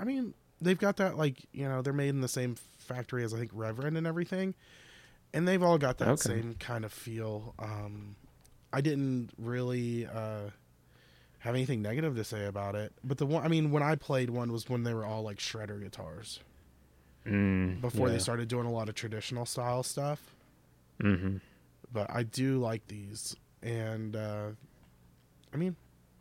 I 0.00 0.04
mean, 0.04 0.34
they've 0.60 0.78
got 0.78 0.96
that 0.96 1.16
like 1.16 1.38
you 1.52 1.68
know 1.68 1.80
they're 1.80 1.92
made 1.92 2.08
in 2.08 2.20
the 2.20 2.26
same 2.28 2.56
factory 2.78 3.22
as 3.22 3.32
I 3.32 3.38
think 3.38 3.52
Reverend 3.54 3.96
and 3.96 4.08
everything, 4.08 4.54
and 5.32 5.46
they've 5.46 5.62
all 5.62 5.78
got 5.78 5.98
that 5.98 6.08
okay. 6.08 6.30
same 6.40 6.56
kind 6.58 6.84
of 6.84 6.92
feel. 6.92 7.54
Um, 7.60 8.16
I 8.72 8.80
didn't 8.80 9.30
really. 9.38 10.06
Uh, 10.08 10.50
have 11.44 11.54
anything 11.54 11.82
negative 11.82 12.16
to 12.16 12.24
say 12.24 12.46
about 12.46 12.74
it. 12.74 12.90
But 13.04 13.18
the 13.18 13.26
one, 13.26 13.44
I 13.44 13.48
mean, 13.48 13.70
when 13.70 13.82
I 13.82 13.96
played 13.96 14.30
one 14.30 14.50
was 14.50 14.66
when 14.70 14.82
they 14.82 14.94
were 14.94 15.04
all 15.04 15.20
like 15.22 15.36
shredder 15.36 15.78
guitars. 15.78 16.40
Mm, 17.26 17.82
before 17.82 18.06
yeah. 18.06 18.14
they 18.14 18.18
started 18.18 18.48
doing 18.48 18.64
a 18.66 18.70
lot 18.72 18.88
of 18.88 18.94
traditional 18.94 19.44
style 19.44 19.82
stuff. 19.82 20.20
Mm-hmm. 21.02 21.36
But 21.92 22.10
I 22.10 22.22
do 22.22 22.58
like 22.58 22.86
these, 22.88 23.36
and 23.62 24.16
uh, 24.16 24.46
I 25.52 25.56
mean, 25.58 25.76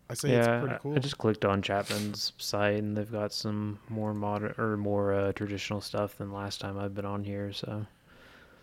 I 0.10 0.14
say 0.14 0.32
yeah, 0.32 0.40
it's 0.40 0.66
pretty 0.66 0.82
cool. 0.82 0.96
I 0.96 1.00
just 1.00 1.18
clicked 1.18 1.46
on 1.46 1.62
Chapman's 1.62 2.34
site, 2.38 2.80
and 2.84 2.96
they've 2.96 3.12
got 3.12 3.32
some 3.32 3.80
more 3.88 4.14
modern 4.14 4.54
or 4.58 4.76
more 4.76 5.14
uh, 5.14 5.32
traditional 5.32 5.80
stuff 5.80 6.18
than 6.18 6.34
last 6.34 6.60
time 6.60 6.78
I've 6.78 6.94
been 6.94 7.06
on 7.06 7.24
here. 7.24 7.54
So, 7.54 7.86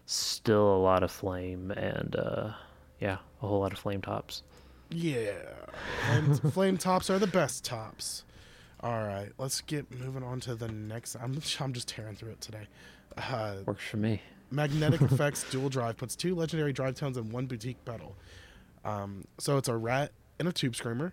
still 0.06 0.74
a 0.74 0.80
lot 0.80 1.02
of 1.02 1.10
flame, 1.10 1.70
and 1.70 2.14
uh, 2.16 2.50
yeah, 3.00 3.16
a 3.42 3.46
whole 3.48 3.60
lot 3.60 3.72
of 3.72 3.78
flame 3.78 4.02
tops. 4.02 4.42
Yeah. 4.90 5.34
Flame, 6.04 6.34
flame 6.50 6.78
tops 6.78 7.08
are 7.10 7.18
the 7.18 7.26
best 7.26 7.64
tops. 7.64 8.24
All 8.80 9.02
right, 9.04 9.30
let's 9.38 9.60
get 9.60 9.90
moving 9.98 10.22
on 10.22 10.40
to 10.40 10.54
the 10.54 10.68
next. 10.68 11.14
I'm, 11.16 11.38
I'm 11.60 11.72
just 11.72 11.88
tearing 11.88 12.16
through 12.16 12.32
it 12.32 12.40
today. 12.40 12.66
Uh, 13.16 13.56
Works 13.66 13.84
for 13.90 13.98
me. 13.98 14.22
Magnetic 14.50 15.00
Effects 15.02 15.48
Dual 15.50 15.68
Drive 15.68 15.96
puts 15.96 16.16
two 16.16 16.34
legendary 16.34 16.72
drive 16.72 16.96
tones 16.96 17.16
in 17.16 17.30
one 17.30 17.46
boutique 17.46 17.82
pedal. 17.84 18.16
Um, 18.84 19.24
so 19.38 19.58
it's 19.58 19.68
a 19.68 19.76
rat 19.76 20.12
and 20.38 20.48
a 20.48 20.52
tube 20.52 20.74
screamer, 20.74 21.12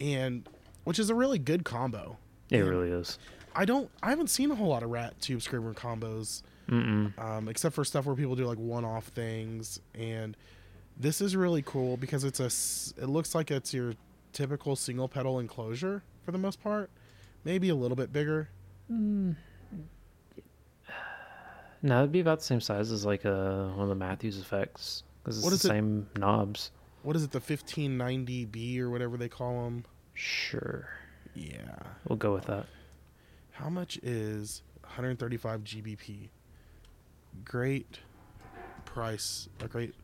and 0.00 0.48
which 0.84 0.98
is 0.98 1.10
a 1.10 1.14
really 1.14 1.38
good 1.38 1.64
combo. 1.64 2.16
It 2.50 2.60
and 2.60 2.68
really 2.68 2.90
is. 2.90 3.18
I 3.54 3.64
don't. 3.66 3.90
I 4.02 4.10
haven't 4.10 4.28
seen 4.30 4.50
a 4.50 4.54
whole 4.54 4.68
lot 4.68 4.82
of 4.82 4.90
rat 4.90 5.20
tube 5.20 5.42
screamer 5.42 5.74
combos, 5.74 6.42
um, 6.70 7.46
except 7.48 7.74
for 7.74 7.84
stuff 7.84 8.06
where 8.06 8.16
people 8.16 8.34
do 8.36 8.46
like 8.46 8.58
one 8.58 8.84
off 8.84 9.06
things 9.08 9.80
and 9.94 10.36
this 11.00 11.22
is 11.22 11.34
really 11.34 11.62
cool 11.62 11.96
because 11.96 12.24
it's 12.24 12.40
a. 12.40 13.02
It 13.02 13.06
looks 13.06 13.34
like 13.34 13.50
it's 13.50 13.72
your 13.72 13.94
typical 14.34 14.76
single 14.76 15.08
pedal 15.08 15.38
enclosure 15.40 16.02
for 16.26 16.30
the 16.30 16.36
most 16.36 16.62
part, 16.62 16.90
maybe 17.42 17.70
a 17.70 17.74
little 17.74 17.96
bit 17.96 18.12
bigger. 18.12 18.50
Mm. 18.92 19.34
No, 21.80 22.00
it'd 22.00 22.12
be 22.12 22.20
about 22.20 22.40
the 22.40 22.44
same 22.44 22.60
size 22.60 22.92
as 22.92 23.06
like 23.06 23.24
a, 23.24 23.34
uh, 23.34 23.68
one 23.70 23.80
of 23.84 23.88
the 23.88 23.94
Matthews 23.94 24.38
effects 24.38 25.02
because 25.24 25.38
it's 25.38 25.44
what 25.44 25.54
is 25.54 25.62
the 25.62 25.68
it? 25.70 25.72
same 25.72 26.06
knobs. 26.18 26.70
What 27.02 27.16
is 27.16 27.24
it? 27.24 27.30
The 27.30 27.40
fifteen 27.40 27.96
ninety 27.96 28.44
B 28.44 28.78
or 28.78 28.90
whatever 28.90 29.16
they 29.16 29.30
call 29.30 29.64
them. 29.64 29.86
Sure. 30.12 30.86
Yeah. 31.34 31.78
We'll 32.08 32.18
go 32.18 32.34
with 32.34 32.44
that. 32.46 32.66
How 33.52 33.70
much 33.70 33.98
is 34.02 34.62
135 34.82 35.64
GBP? 35.64 36.28
Great 37.44 38.00
price. 38.84 39.48
A 39.60 39.68
great 39.68 39.94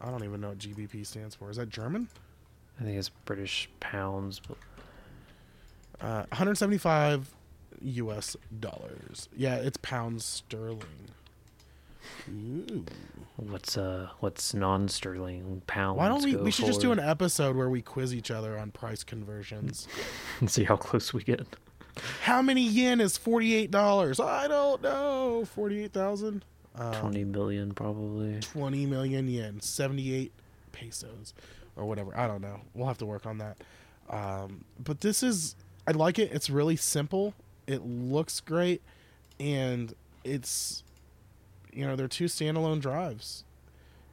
I 0.00 0.10
don't 0.10 0.24
even 0.24 0.40
know 0.40 0.50
what 0.50 0.58
GBP 0.58 1.06
stands 1.06 1.34
for. 1.34 1.50
Is 1.50 1.56
that 1.56 1.68
German? 1.68 2.08
I 2.80 2.84
think 2.84 2.96
it's 2.98 3.08
British 3.08 3.68
pounds. 3.80 4.40
Uh, 6.00 6.24
175 6.28 7.34
U.S. 7.80 8.36
dollars. 8.60 9.28
Yeah, 9.34 9.56
it's 9.56 9.78
pounds 9.78 10.24
sterling. 10.24 10.80
Ooh. 12.30 12.84
What's 13.36 13.76
uh 13.76 14.10
what's 14.20 14.54
non 14.54 14.86
sterling 14.88 15.62
pounds? 15.66 15.98
Why 15.98 16.06
don't 16.08 16.22
we 16.24 16.36
we 16.36 16.50
should 16.52 16.60
forward? 16.64 16.70
just 16.70 16.80
do 16.80 16.92
an 16.92 17.00
episode 17.00 17.56
where 17.56 17.68
we 17.68 17.82
quiz 17.82 18.14
each 18.14 18.30
other 18.30 18.56
on 18.58 18.70
price 18.70 19.02
conversions. 19.02 19.88
and 20.40 20.48
see 20.50 20.62
how 20.64 20.76
close 20.76 21.12
we 21.12 21.24
get. 21.24 21.46
How 22.22 22.42
many 22.42 22.62
yen 22.62 23.00
is 23.00 23.16
forty 23.18 23.54
eight 23.56 23.70
dollars? 23.72 24.20
I 24.20 24.46
don't 24.46 24.82
know. 24.82 25.44
Forty 25.52 25.82
eight 25.82 25.92
thousand? 25.92 26.44
Um, 26.78 26.92
20 26.94 27.24
million 27.24 27.72
probably. 27.74 28.40
20 28.40 28.86
million 28.86 29.28
yen, 29.28 29.60
78 29.60 30.32
pesos 30.72 31.34
or 31.74 31.86
whatever. 31.86 32.16
I 32.16 32.26
don't 32.26 32.42
know. 32.42 32.60
We'll 32.74 32.86
have 32.88 32.98
to 32.98 33.06
work 33.06 33.26
on 33.26 33.38
that. 33.38 33.56
Um, 34.10 34.64
but 34.82 35.00
this 35.00 35.22
is, 35.22 35.56
I 35.86 35.92
like 35.92 36.18
it. 36.18 36.30
It's 36.32 36.50
really 36.50 36.76
simple. 36.76 37.34
It 37.66 37.84
looks 37.84 38.40
great. 38.40 38.82
And 39.40 39.94
it's, 40.22 40.82
you 41.72 41.86
know, 41.86 41.96
they're 41.96 42.08
two 42.08 42.26
standalone 42.26 42.80
drives. 42.80 43.44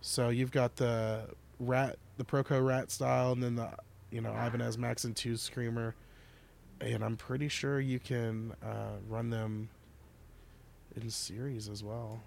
So 0.01 0.29
you've 0.29 0.51
got 0.51 0.77
the 0.77 1.25
rat, 1.59 1.97
the 2.17 2.23
Proco 2.25 2.65
rat 2.65 2.91
style, 2.91 3.31
and 3.33 3.41
then 3.43 3.55
the, 3.55 3.69
you 4.11 4.21
know, 4.21 4.31
Ibanez 4.31 4.77
Maxon 4.77 5.13
Tube 5.13 5.39
Screamer. 5.39 5.95
And 6.81 7.03
I'm 7.03 7.15
pretty 7.15 7.47
sure 7.47 7.79
you 7.79 7.99
can 7.99 8.53
uh, 8.63 8.97
run 9.09 9.29
them 9.29 9.69
in 10.99 11.09
series 11.09 11.69
as 11.69 11.83
well. 11.83 12.21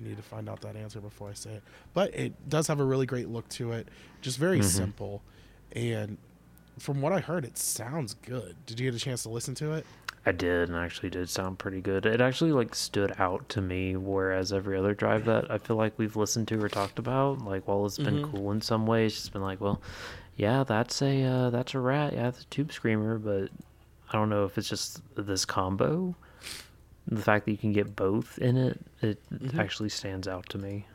I 0.00 0.08
need 0.08 0.16
to 0.16 0.22
find 0.22 0.48
out 0.48 0.60
that 0.62 0.76
answer 0.76 1.00
before 1.00 1.30
I 1.30 1.34
say 1.34 1.50
it. 1.54 1.62
But 1.92 2.14
it 2.14 2.48
does 2.48 2.66
have 2.68 2.80
a 2.80 2.84
really 2.84 3.06
great 3.06 3.28
look 3.28 3.48
to 3.50 3.72
it, 3.72 3.88
just 4.22 4.38
very 4.38 4.60
mm-hmm. 4.60 4.68
simple. 4.68 5.22
And 5.72 6.16
from 6.78 7.00
what 7.00 7.12
I 7.12 7.20
heard, 7.20 7.44
it 7.44 7.58
sounds 7.58 8.14
good. 8.14 8.56
Did 8.66 8.80
you 8.80 8.90
get 8.90 9.00
a 9.00 9.02
chance 9.02 9.22
to 9.24 9.28
listen 9.28 9.54
to 9.56 9.72
it? 9.72 9.86
I 10.26 10.32
did, 10.32 10.68
and 10.68 10.76
actually 10.76 11.08
did 11.10 11.30
sound 11.30 11.58
pretty 11.58 11.80
good. 11.80 12.04
It 12.04 12.20
actually 12.20 12.52
like 12.52 12.74
stood 12.74 13.14
out 13.18 13.48
to 13.50 13.60
me, 13.62 13.96
whereas 13.96 14.52
every 14.52 14.76
other 14.76 14.94
drive 14.94 15.24
that 15.26 15.50
I 15.50 15.56
feel 15.58 15.76
like 15.76 15.98
we've 15.98 16.16
listened 16.16 16.48
to 16.48 16.62
or 16.62 16.68
talked 16.68 16.98
about, 16.98 17.40
like 17.42 17.66
while 17.66 17.86
it's 17.86 17.96
been 17.96 18.22
mm-hmm. 18.22 18.36
cool 18.36 18.52
in 18.52 18.60
some 18.60 18.86
ways, 18.86 19.14
it's 19.16 19.30
been 19.30 19.40
like, 19.42 19.60
well, 19.62 19.80
yeah, 20.36 20.62
that's 20.64 21.00
a 21.00 21.24
uh, 21.24 21.50
that's 21.50 21.74
a 21.74 21.78
rat, 21.78 22.12
yeah, 22.12 22.30
the 22.30 22.38
a 22.40 22.44
tube 22.50 22.70
screamer, 22.70 23.16
but 23.18 23.44
I 24.10 24.12
don't 24.12 24.28
know 24.28 24.44
if 24.44 24.58
it's 24.58 24.68
just 24.68 25.00
this 25.16 25.46
combo 25.46 26.14
the 27.10 27.22
fact 27.22 27.44
that 27.46 27.52
you 27.52 27.58
can 27.58 27.72
get 27.72 27.96
both 27.96 28.38
in 28.38 28.56
it, 28.56 28.80
it 29.02 29.18
mm-hmm. 29.30 29.58
actually 29.60 29.88
stands 29.88 30.28
out 30.28 30.48
to 30.50 30.58
me. 30.58 30.86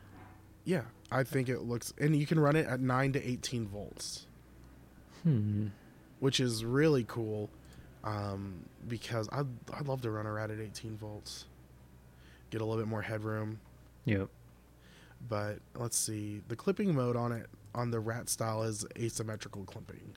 Yeah, 0.64 0.82
I 1.12 1.22
think 1.24 1.48
it 1.48 1.62
looks, 1.62 1.92
and 1.98 2.16
you 2.16 2.26
can 2.26 2.40
run 2.40 2.56
it 2.56 2.66
at 2.66 2.80
nine 2.80 3.12
to 3.12 3.22
eighteen 3.24 3.66
volts, 3.68 4.26
hmm. 5.22 5.66
which 6.18 6.40
is 6.40 6.64
really 6.64 7.04
cool, 7.04 7.50
um, 8.02 8.64
because 8.88 9.28
I 9.30 9.40
I 9.72 9.82
love 9.84 10.00
to 10.02 10.10
run 10.10 10.26
a 10.26 10.32
rat 10.32 10.50
at 10.50 10.58
eighteen 10.58 10.96
volts, 10.96 11.44
get 12.50 12.60
a 12.60 12.64
little 12.64 12.80
bit 12.82 12.88
more 12.88 13.02
headroom. 13.02 13.60
Yep. 14.06 14.28
But 15.28 15.58
let's 15.74 15.96
see, 15.98 16.40
the 16.48 16.56
clipping 16.56 16.94
mode 16.94 17.16
on 17.16 17.30
it 17.32 17.46
on 17.74 17.90
the 17.90 18.00
rat 18.00 18.28
style 18.28 18.62
is 18.62 18.84
asymmetrical 18.98 19.64
clipping. 19.64 20.14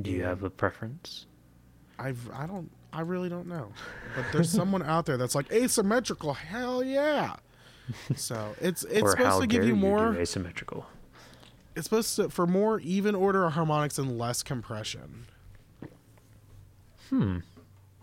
Do 0.00 0.10
you 0.10 0.22
have 0.24 0.42
a 0.42 0.50
preference? 0.50 1.26
I've 1.98 2.28
I 2.30 2.46
don't 2.46 2.70
I 2.92 3.02
really 3.02 3.28
don't 3.28 3.46
know, 3.46 3.72
but 4.16 4.24
there's 4.32 4.50
someone 4.50 4.82
out 4.82 5.04
there 5.06 5.16
that's 5.18 5.34
like 5.34 5.52
asymmetrical. 5.52 6.32
Hell 6.34 6.82
yeah! 6.82 7.36
So 8.16 8.54
it's 8.60 8.82
it's 8.84 9.02
or 9.02 9.10
supposed 9.10 9.42
to 9.42 9.46
give 9.46 9.64
you 9.64 9.76
more 9.76 10.14
you 10.14 10.20
asymmetrical. 10.20 10.86
It's 11.76 11.84
supposed 11.84 12.16
to 12.16 12.30
for 12.30 12.46
more 12.46 12.80
even 12.80 13.14
order 13.14 13.44
of 13.44 13.52
harmonics 13.52 13.98
and 13.98 14.18
less 14.18 14.42
compression. 14.42 15.26
Hmm. 17.10 17.38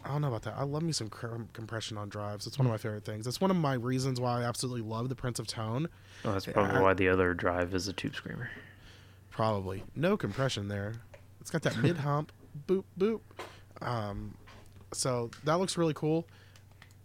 I 0.04 0.10
don't 0.10 0.22
know 0.22 0.28
about 0.28 0.44
that. 0.44 0.54
I 0.56 0.64
love 0.64 0.84
me 0.84 0.92
some 0.92 1.10
compression 1.54 1.98
on 1.98 2.10
drives. 2.10 2.46
It's 2.46 2.60
one 2.60 2.68
of 2.68 2.72
my 2.72 2.78
favorite 2.78 3.06
things. 3.06 3.26
It's 3.26 3.42
one 3.42 3.50
of 3.50 3.58
my 3.58 3.74
reasons 3.74 4.22
why 4.22 4.40
I 4.40 4.44
absolutely 4.44 4.84
love 4.88 5.10
the 5.10 5.16
Prince 5.16 5.40
of 5.40 5.48
Tone. 5.48 5.90
Oh, 6.24 6.32
that's 6.32 6.46
probably 6.46 6.76
I, 6.78 6.82
why 6.82 6.94
the 6.94 7.10
other 7.10 7.34
drive 7.34 7.74
is 7.74 7.88
a 7.88 7.94
tube 7.94 8.16
screamer. 8.16 8.52
Probably 9.32 9.84
no 9.96 10.16
compression 10.16 10.68
there. 10.68 10.94
It's 11.42 11.50
got 11.50 11.64
that 11.64 11.78
mid 11.78 11.98
hump, 11.98 12.32
boop 12.68 12.84
boop. 13.00 13.22
Um, 13.82 14.36
so 14.96 15.30
that 15.44 15.56
looks 15.56 15.78
really 15.78 15.94
cool. 15.94 16.26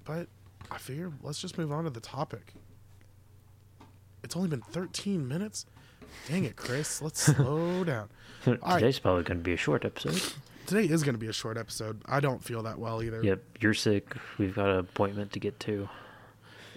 But 0.05 0.29
I 0.71 0.79
figure 0.79 1.13
let's 1.23 1.41
just 1.41 1.59
move 1.59 1.73
on 1.73 1.85
to 1.85 1.91
the 1.91 2.01
topic. 2.01 2.53
It's 4.23 4.37
only 4.37 4.49
been 4.49 4.63
13 4.63 5.27
minutes. 5.27 5.67
Dang 6.29 6.45
it, 6.45 6.55
Chris. 6.57 7.03
Let's 7.03 7.21
slow 7.35 7.83
down. 7.85 8.09
Today's 8.45 8.61
right. 8.63 9.01
probably 9.03 9.25
going 9.25 9.39
to 9.39 9.45
be 9.45 9.53
a 9.55 9.59
short 9.59 9.85
episode. 9.85 10.23
Today 10.67 10.85
is 10.93 11.03
going 11.03 11.15
to 11.15 11.19
be 11.19 11.27
a 11.27 11.33
short 11.33 11.57
episode. 11.59 12.01
I 12.07 12.21
don't 12.21 12.43
feel 12.43 12.63
that 12.63 12.79
well 12.79 13.03
either. 13.03 13.23
Yep, 13.25 13.43
you're 13.61 13.75
sick. 13.75 14.15
We've 14.39 14.55
got 14.55 14.69
an 14.71 14.79
appointment 14.79 15.33
to 15.33 15.41
get 15.41 15.59
to. 15.61 15.89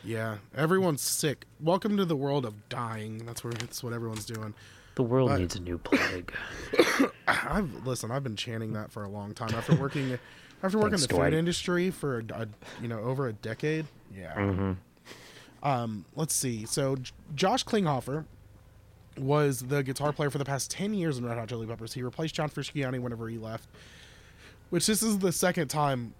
Yeah, 0.04 0.38
everyone's 0.56 1.02
sick. 1.02 1.46
Welcome 1.62 1.96
to 1.98 2.06
the 2.06 2.16
world 2.16 2.44
of 2.46 2.70
dying. 2.70 3.20
That's 3.26 3.44
what 3.44 3.58
that's 3.60 3.84
what 3.84 3.94
everyone's 3.94 4.26
doing. 4.26 4.54
The 4.96 5.04
world 5.04 5.30
but, 5.30 5.40
needs 5.40 5.56
a 5.56 5.62
new 5.62 5.78
plague. 5.78 6.34
I've 7.28 7.86
listen. 7.86 8.10
I've 8.12 8.24
been 8.24 8.36
chanting 8.36 8.74
that 8.74 8.92
for 8.92 9.04
a 9.04 9.10
long 9.10 9.34
time. 9.34 9.54
After 9.54 9.76
working 9.76 10.18
After 10.64 10.78
working 10.78 10.92
Thanks, 10.92 11.04
in 11.04 11.08
the 11.10 11.16
Dwight. 11.16 11.32
food 11.34 11.38
industry 11.38 11.92
for 11.92 12.20
a, 12.20 12.48
you 12.82 12.88
know 12.88 13.00
over 13.02 13.28
a 13.28 13.34
decade, 13.34 13.86
yeah. 14.18 14.34
Mm-hmm. 14.34 15.68
Um, 15.68 16.06
let's 16.16 16.34
see. 16.34 16.66
So 16.66 16.96
J- 16.96 17.12
Josh 17.36 17.66
Klinghoffer 17.66 18.24
was 19.18 19.60
the 19.60 19.84
guitar 19.84 20.14
player 20.14 20.30
for 20.30 20.38
the 20.38 20.46
past 20.46 20.72
ten 20.72 20.94
years 20.94 21.18
in 21.18 21.26
Red 21.26 21.38
Hot 21.38 21.50
Chili 21.50 21.68
Peppers. 21.68 21.94
He 21.94 22.02
replaced 22.02 22.34
John 22.36 22.50
Frusciante 22.50 22.98
whenever 23.02 23.28
he 23.28 23.38
left, 23.38 23.68
which 24.70 24.88
this 24.88 25.04
is 25.04 25.20
the 25.20 25.34
second 25.34 25.68
time 25.68 26.14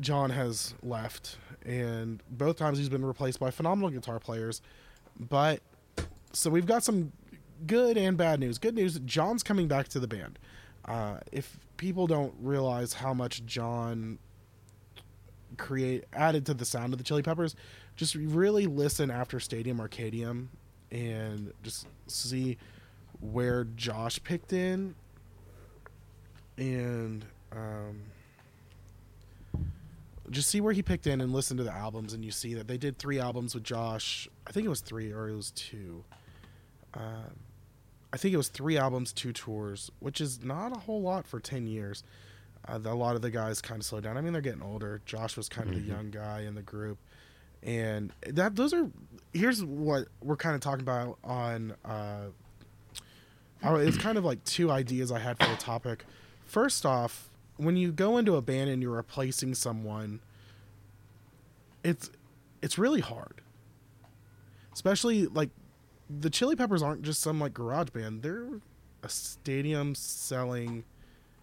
John 0.00 0.30
has 0.30 0.72
left, 0.82 1.36
and 1.66 2.22
both 2.30 2.56
times 2.56 2.78
he's 2.78 2.88
been 2.88 3.04
replaced 3.04 3.38
by 3.38 3.50
phenomenal 3.50 3.90
guitar 3.90 4.18
players. 4.18 4.62
But 5.20 5.60
so 6.32 6.48
we've 6.48 6.66
got 6.66 6.82
some 6.82 7.12
good 7.66 7.98
and 7.98 8.16
bad 8.16 8.40
news. 8.40 8.56
Good 8.56 8.76
news: 8.76 8.98
John's 9.00 9.42
coming 9.42 9.68
back 9.68 9.88
to 9.88 10.00
the 10.00 10.08
band. 10.08 10.38
Uh, 10.86 11.16
if 11.32 11.58
people 11.76 12.06
don't 12.06 12.34
realize 12.42 12.92
how 12.94 13.14
much 13.14 13.44
John 13.46 14.18
create 15.56 16.04
added 16.12 16.44
to 16.46 16.54
the 16.54 16.64
sound 16.64 16.92
of 16.92 16.98
the 16.98 17.04
Chili 17.04 17.22
Peppers, 17.22 17.56
just 17.96 18.14
really 18.14 18.66
listen 18.66 19.10
after 19.10 19.40
Stadium 19.40 19.78
Arcadium 19.78 20.48
and 20.90 21.52
just 21.62 21.86
see 22.06 22.58
where 23.20 23.64
Josh 23.76 24.22
picked 24.22 24.52
in 24.52 24.94
and 26.58 27.24
um, 27.52 28.00
just 30.30 30.50
see 30.50 30.60
where 30.60 30.72
he 30.74 30.82
picked 30.82 31.06
in 31.06 31.20
and 31.20 31.32
listen 31.32 31.56
to 31.56 31.62
the 31.64 31.72
albums 31.72 32.12
and 32.12 32.24
you 32.24 32.30
see 32.30 32.54
that 32.54 32.68
they 32.68 32.76
did 32.76 32.98
three 32.98 33.18
albums 33.18 33.54
with 33.54 33.64
Josh. 33.64 34.28
I 34.46 34.50
think 34.52 34.66
it 34.66 34.70
was 34.70 34.80
three 34.80 35.12
or 35.12 35.28
it 35.30 35.34
was 35.36 35.50
two. 35.52 36.04
Um, 36.92 37.32
I 38.14 38.16
think 38.16 38.32
it 38.32 38.36
was 38.36 38.46
three 38.46 38.78
albums, 38.78 39.12
two 39.12 39.32
tours, 39.32 39.90
which 39.98 40.20
is 40.20 40.40
not 40.44 40.70
a 40.74 40.78
whole 40.78 41.02
lot 41.02 41.26
for 41.26 41.40
ten 41.40 41.66
years. 41.66 42.04
Uh, 42.66 42.78
the, 42.78 42.92
a 42.92 42.94
lot 42.94 43.16
of 43.16 43.22
the 43.22 43.30
guys 43.30 43.60
kind 43.60 43.80
of 43.80 43.84
slowed 43.84 44.04
down. 44.04 44.16
I 44.16 44.20
mean, 44.20 44.32
they're 44.32 44.40
getting 44.40 44.62
older. 44.62 45.02
Josh 45.04 45.36
was 45.36 45.48
kind 45.48 45.68
of 45.68 45.74
mm-hmm. 45.74 45.84
the 45.88 45.94
young 45.96 46.10
guy 46.12 46.42
in 46.42 46.54
the 46.54 46.62
group, 46.62 46.98
and 47.64 48.12
that 48.30 48.54
those 48.54 48.72
are. 48.72 48.88
Here's 49.32 49.64
what 49.64 50.04
we're 50.22 50.36
kind 50.36 50.54
of 50.54 50.60
talking 50.60 50.82
about 50.82 51.18
on. 51.24 51.74
Uh, 51.84 52.28
it's 53.64 53.98
kind 53.98 54.16
of 54.16 54.24
like 54.24 54.44
two 54.44 54.70
ideas 54.70 55.10
I 55.10 55.18
had 55.18 55.36
for 55.36 55.50
the 55.50 55.56
topic. 55.56 56.04
First 56.44 56.86
off, 56.86 57.30
when 57.56 57.76
you 57.76 57.90
go 57.90 58.16
into 58.18 58.36
a 58.36 58.42
band 58.42 58.70
and 58.70 58.80
you're 58.80 58.92
replacing 58.92 59.56
someone, 59.56 60.20
it's 61.82 62.10
it's 62.62 62.78
really 62.78 63.00
hard 63.00 63.40
especially 64.76 65.26
like 65.28 65.50
the 66.10 66.30
Chili 66.30 66.56
Peppers 66.56 66.82
aren't 66.82 67.02
just 67.02 67.20
some 67.20 67.40
like 67.40 67.54
garage 67.54 67.90
band. 67.90 68.22
They're 68.22 68.48
a 69.02 69.08
stadium 69.08 69.94
selling 69.94 70.84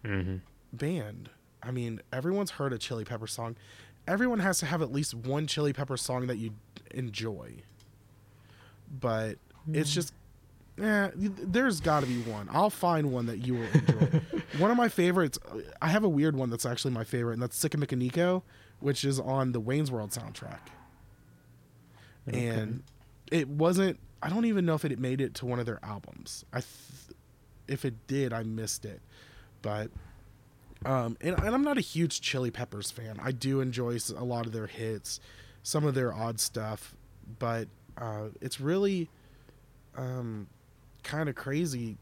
mm-hmm. 0.04 0.36
band. 0.72 1.30
I 1.62 1.70
mean, 1.70 2.00
everyone's 2.12 2.52
heard 2.52 2.72
a 2.72 2.78
Chili 2.78 3.04
Pepper 3.04 3.26
song. 3.26 3.56
Everyone 4.06 4.40
has 4.40 4.58
to 4.60 4.66
have 4.66 4.82
at 4.82 4.92
least 4.92 5.14
one 5.14 5.46
Chili 5.46 5.72
Pepper 5.72 5.96
song 5.96 6.26
that 6.26 6.36
you 6.36 6.52
enjoy. 6.92 7.56
But 9.00 9.32
mm 9.34 9.36
it's 9.74 9.90
hmm. 9.90 9.94
just, 9.94 10.12
yeah. 10.76 11.10
there's 11.14 11.80
got 11.80 12.00
to 12.00 12.06
be 12.06 12.20
one. 12.22 12.48
I'll 12.50 12.68
find 12.68 13.12
one 13.12 13.26
that 13.26 13.46
you 13.46 13.54
will 13.54 13.68
enjoy. 13.72 14.20
one 14.58 14.72
of 14.72 14.76
my 14.76 14.88
favorites, 14.88 15.38
I 15.80 15.86
have 15.86 16.02
a 16.02 16.08
weird 16.08 16.34
one 16.34 16.50
that's 16.50 16.66
actually 16.66 16.90
my 16.92 17.04
favorite, 17.04 17.34
and 17.34 17.42
that's 17.42 17.56
Sikamikanico, 17.64 18.42
which 18.80 19.04
is 19.04 19.20
on 19.20 19.52
the 19.52 19.60
Wayne's 19.60 19.88
World 19.92 20.10
soundtrack. 20.10 20.58
Okay. 22.28 22.44
And 22.44 22.82
it 23.30 23.48
wasn't 23.48 24.00
I 24.22 24.28
don't 24.28 24.44
even 24.44 24.64
know 24.64 24.74
if 24.74 24.84
it 24.84 24.98
made 24.98 25.20
it 25.20 25.34
to 25.36 25.46
one 25.46 25.58
of 25.58 25.66
their 25.66 25.80
albums. 25.82 26.44
I, 26.52 26.58
th- 26.60 27.16
if 27.66 27.84
it 27.84 28.06
did, 28.06 28.32
I 28.32 28.44
missed 28.44 28.84
it. 28.84 29.00
But, 29.62 29.90
um, 30.86 31.16
and, 31.20 31.36
and 31.42 31.54
I'm 31.54 31.64
not 31.64 31.76
a 31.76 31.80
huge 31.80 32.20
Chili 32.20 32.50
Peppers 32.52 32.90
fan. 32.90 33.18
I 33.22 33.32
do 33.32 33.60
enjoy 33.60 33.98
a 34.16 34.24
lot 34.24 34.46
of 34.46 34.52
their 34.52 34.68
hits, 34.68 35.18
some 35.64 35.84
of 35.84 35.94
their 35.94 36.14
odd 36.14 36.38
stuff, 36.38 36.94
but 37.40 37.66
uh, 37.98 38.26
it's 38.40 38.58
really, 38.60 39.10
um, 39.96 40.46
kind 41.02 41.28
of 41.28 41.34
crazy 41.34 41.98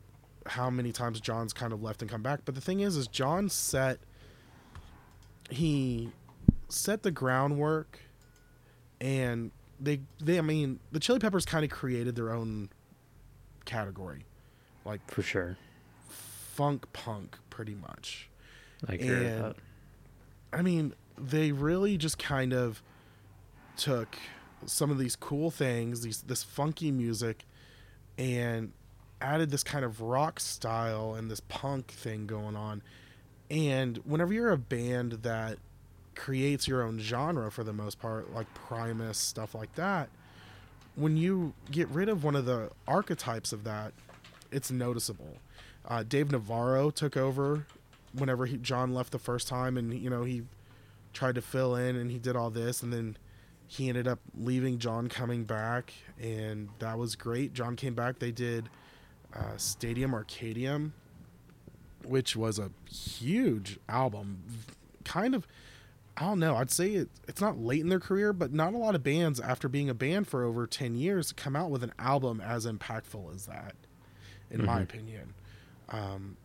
how 0.47 0.69
many 0.71 0.93
times 0.93 1.21
John's 1.21 1.53
kind 1.53 1.73
of 1.73 1.83
left 1.83 2.01
and 2.03 2.11
come 2.11 2.23
back. 2.23 2.41
But 2.45 2.55
the 2.55 2.61
thing 2.61 2.81
is, 2.81 2.97
is 2.97 3.09
John 3.09 3.49
set 3.49 3.99
he 5.49 6.11
set 6.69 7.03
the 7.03 7.11
groundwork 7.11 7.99
and 9.01 9.51
they 9.81 10.01
they 10.21 10.39
I 10.39 10.43
mean 10.43 10.79
the 10.93 11.01
Chili 11.01 11.19
Peppers 11.19 11.45
kind 11.45 11.65
of 11.65 11.71
created 11.71 12.15
their 12.15 12.31
own 12.33 12.69
category, 13.65 14.25
like 14.85 15.09
for 15.11 15.23
sure, 15.23 15.57
funk 16.09 16.87
punk 16.93 17.37
pretty 17.49 17.75
much. 17.75 18.29
I 18.87 18.95
agree 18.95 19.09
and, 19.09 19.45
that. 19.45 19.57
I 20.53 20.63
mean, 20.63 20.95
they 21.19 21.53
really 21.53 21.97
just 21.97 22.19
kind 22.19 22.53
of 22.53 22.83
took 23.77 24.17
some 24.67 24.91
of 24.91 24.99
these 24.99 25.17
cool 25.17 25.51
things, 25.51 26.03
these 26.03 26.23
this 26.23 26.45
funky 26.45 26.91
music, 26.93 27.45
and 28.19 28.73
added 29.23 29.51
this 29.51 29.63
kind 29.65 29.85
of 29.85 30.01
rock 30.01 30.41
style 30.41 31.15
and 31.15 31.31
this 31.31 31.41
punk 31.41 31.89
thing 31.89 32.27
going 32.27 32.57
on. 32.57 32.83
And 33.51 33.97
whenever 34.05 34.33
you're 34.33 34.53
a 34.53 34.59
band 34.59 35.13
that 35.23 35.57
creates 36.21 36.69
your 36.69 36.83
own 36.83 36.99
genre 36.99 37.51
for 37.51 37.65
the 37.65 37.73
most 37.73 37.99
part, 37.99 38.31
like 38.35 38.47
Primus, 38.53 39.17
stuff 39.17 39.55
like 39.55 39.75
that. 39.77 40.11
When 40.95 41.17
you 41.17 41.55
get 41.71 41.89
rid 41.89 42.11
of 42.11 42.25
one 42.25 42.37
of 42.37 42.45
the 42.45 42.71
archetypes 42.87 43.55
of 43.55 43.65
that, 43.65 43.95
it's 44.53 44.71
noticeable. 44.71 45.39
Uh, 45.89 46.03
Dave 46.03 46.31
Navarro 46.31 46.91
took 46.91 47.17
over 47.17 47.65
whenever 48.13 48.45
he, 48.45 48.59
John 48.59 48.93
left 48.93 49.13
the 49.13 49.19
first 49.19 49.49
time, 49.49 49.79
and 49.79 49.95
you 49.95 50.11
know 50.11 50.25
he 50.25 50.43
tried 51.15 51.37
to 51.37 51.41
fill 51.43 51.75
in, 51.75 51.97
and 51.97 52.11
he 52.11 52.19
did 52.19 52.37
all 52.37 52.51
this, 52.51 52.83
and 52.83 52.93
then 52.93 53.17
he 53.67 53.89
ended 53.89 54.07
up 54.07 54.19
leaving. 54.39 54.79
John 54.79 55.09
coming 55.09 55.45
back, 55.45 55.95
and 56.21 56.69
that 56.81 56.99
was 56.99 57.17
great. 57.17 57.55
John 57.55 57.77
came 57.77 57.95
back. 57.95 58.19
They 58.19 58.31
did 58.33 58.69
uh, 59.35 59.57
Stadium 59.57 60.13
Arcadium, 60.13 60.91
which 62.05 62.37
was 62.37 62.59
a 62.59 62.71
huge 62.95 63.79
album. 63.89 64.43
Kind 65.05 65.35
of, 65.35 65.47
I 66.17 66.23
don't 66.25 66.41
know. 66.41 66.57
I'd 66.57 66.71
say 66.71 66.91
it, 66.95 67.09
it's 67.29 67.41
not 67.41 67.59
late 67.59 67.81
in 67.81 67.89
their 67.89 68.01
career, 68.01 68.33
but 68.33 68.53
not 68.53 68.75
a 68.75 68.77
lot 68.77 68.95
of 68.95 69.03
bands 69.03 69.41
after 69.41 69.69
being 69.69 69.89
a 69.89 69.95
band 69.95 70.29
for 70.29 70.43
over 70.45 70.67
10 70.67 70.95
years 70.97 71.33
come 71.33 71.55
out 71.57 71.71
with 71.71 71.83
an 71.83 71.93
album 71.99 72.41
as 72.41 72.67
impactful 72.67 73.35
as 73.35 73.47
that, 73.47 73.75
in 74.51 74.59
mm-hmm. 74.59 74.67
my 74.67 74.81
opinion. 74.81 75.35
Um, 75.89 76.37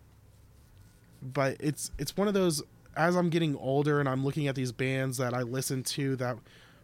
but 1.22 1.58
it's 1.60 1.92
it's 1.98 2.16
one 2.16 2.28
of 2.28 2.34
those 2.34 2.62
as 2.96 3.16
I'm 3.16 3.30
getting 3.30 3.56
older 3.58 4.00
and 4.00 4.08
I'm 4.08 4.24
looking 4.24 4.48
at 4.48 4.56
these 4.56 4.72
bands 4.72 5.18
that 5.18 5.34
I 5.34 5.42
listen 5.42 5.82
to 5.84 6.16
that 6.18 6.38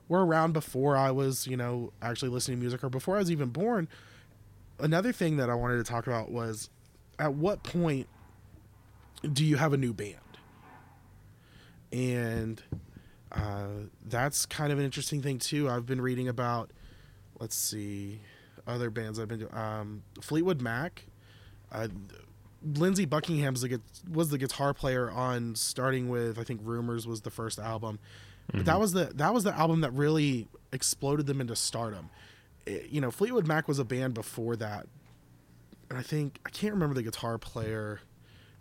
were 0.09 0.25
around 0.25 0.51
before 0.53 0.97
I 0.97 1.11
was, 1.11 1.47
you 1.47 1.55
know, 1.55 1.93
actually 2.01 2.29
listening 2.29 2.57
to 2.57 2.61
music 2.61 2.83
or 2.83 2.89
before 2.89 3.15
I 3.15 3.19
was 3.19 3.31
even 3.31 3.49
born. 3.49 3.87
Another 4.79 5.11
thing 5.11 5.37
that 5.37 5.49
I 5.49 5.53
wanted 5.55 5.77
to 5.77 5.83
talk 5.83 6.07
about 6.07 6.31
was 6.31 6.69
at 7.19 7.33
what 7.33 7.63
point 7.63 8.07
do 9.31 9.45
you 9.45 9.57
have 9.57 9.73
a 9.73 9.77
new 9.77 9.93
band? 9.93 10.15
and 11.91 12.61
uh, 13.31 13.67
that's 14.07 14.45
kind 14.45 14.71
of 14.71 14.79
an 14.79 14.85
interesting 14.85 15.21
thing 15.21 15.39
too. 15.39 15.69
I've 15.69 15.85
been 15.85 16.01
reading 16.01 16.27
about, 16.27 16.71
let's 17.39 17.55
see, 17.55 18.19
other 18.67 18.89
bands 18.89 19.19
I've 19.19 19.27
been 19.27 19.39
to. 19.39 19.57
Um, 19.59 20.03
Fleetwood 20.21 20.61
Mac. 20.61 21.03
Uh, 21.71 21.87
Lindsey 22.63 23.05
Buckingham 23.05 23.55
was 24.11 24.29
the 24.29 24.37
guitar 24.37 24.73
player 24.73 25.09
on 25.09 25.55
starting 25.55 26.09
with 26.09 26.37
I 26.37 26.43
think 26.43 26.61
Rumors 26.63 27.07
was 27.07 27.21
the 27.21 27.31
first 27.31 27.57
album, 27.57 27.97
mm-hmm. 27.97 28.57
but 28.57 28.65
that 28.65 28.73
mm-hmm. 28.73 28.81
was 28.81 28.93
the 28.93 29.05
that 29.15 29.33
was 29.33 29.43
the 29.43 29.53
album 29.55 29.81
that 29.81 29.91
really 29.91 30.47
exploded 30.71 31.25
them 31.25 31.41
into 31.41 31.55
stardom. 31.55 32.09
It, 32.65 32.83
eh, 32.83 32.87
you 32.91 33.01
know, 33.01 33.09
Fleetwood 33.09 33.47
Mac 33.47 33.67
was 33.67 33.79
a 33.79 33.85
band 33.85 34.13
before 34.13 34.55
that, 34.57 34.85
and 35.89 35.97
I 35.97 36.03
think 36.03 36.39
I 36.45 36.49
can't 36.49 36.73
remember 36.73 36.93
the 36.93 37.03
guitar 37.03 37.37
player 37.39 38.01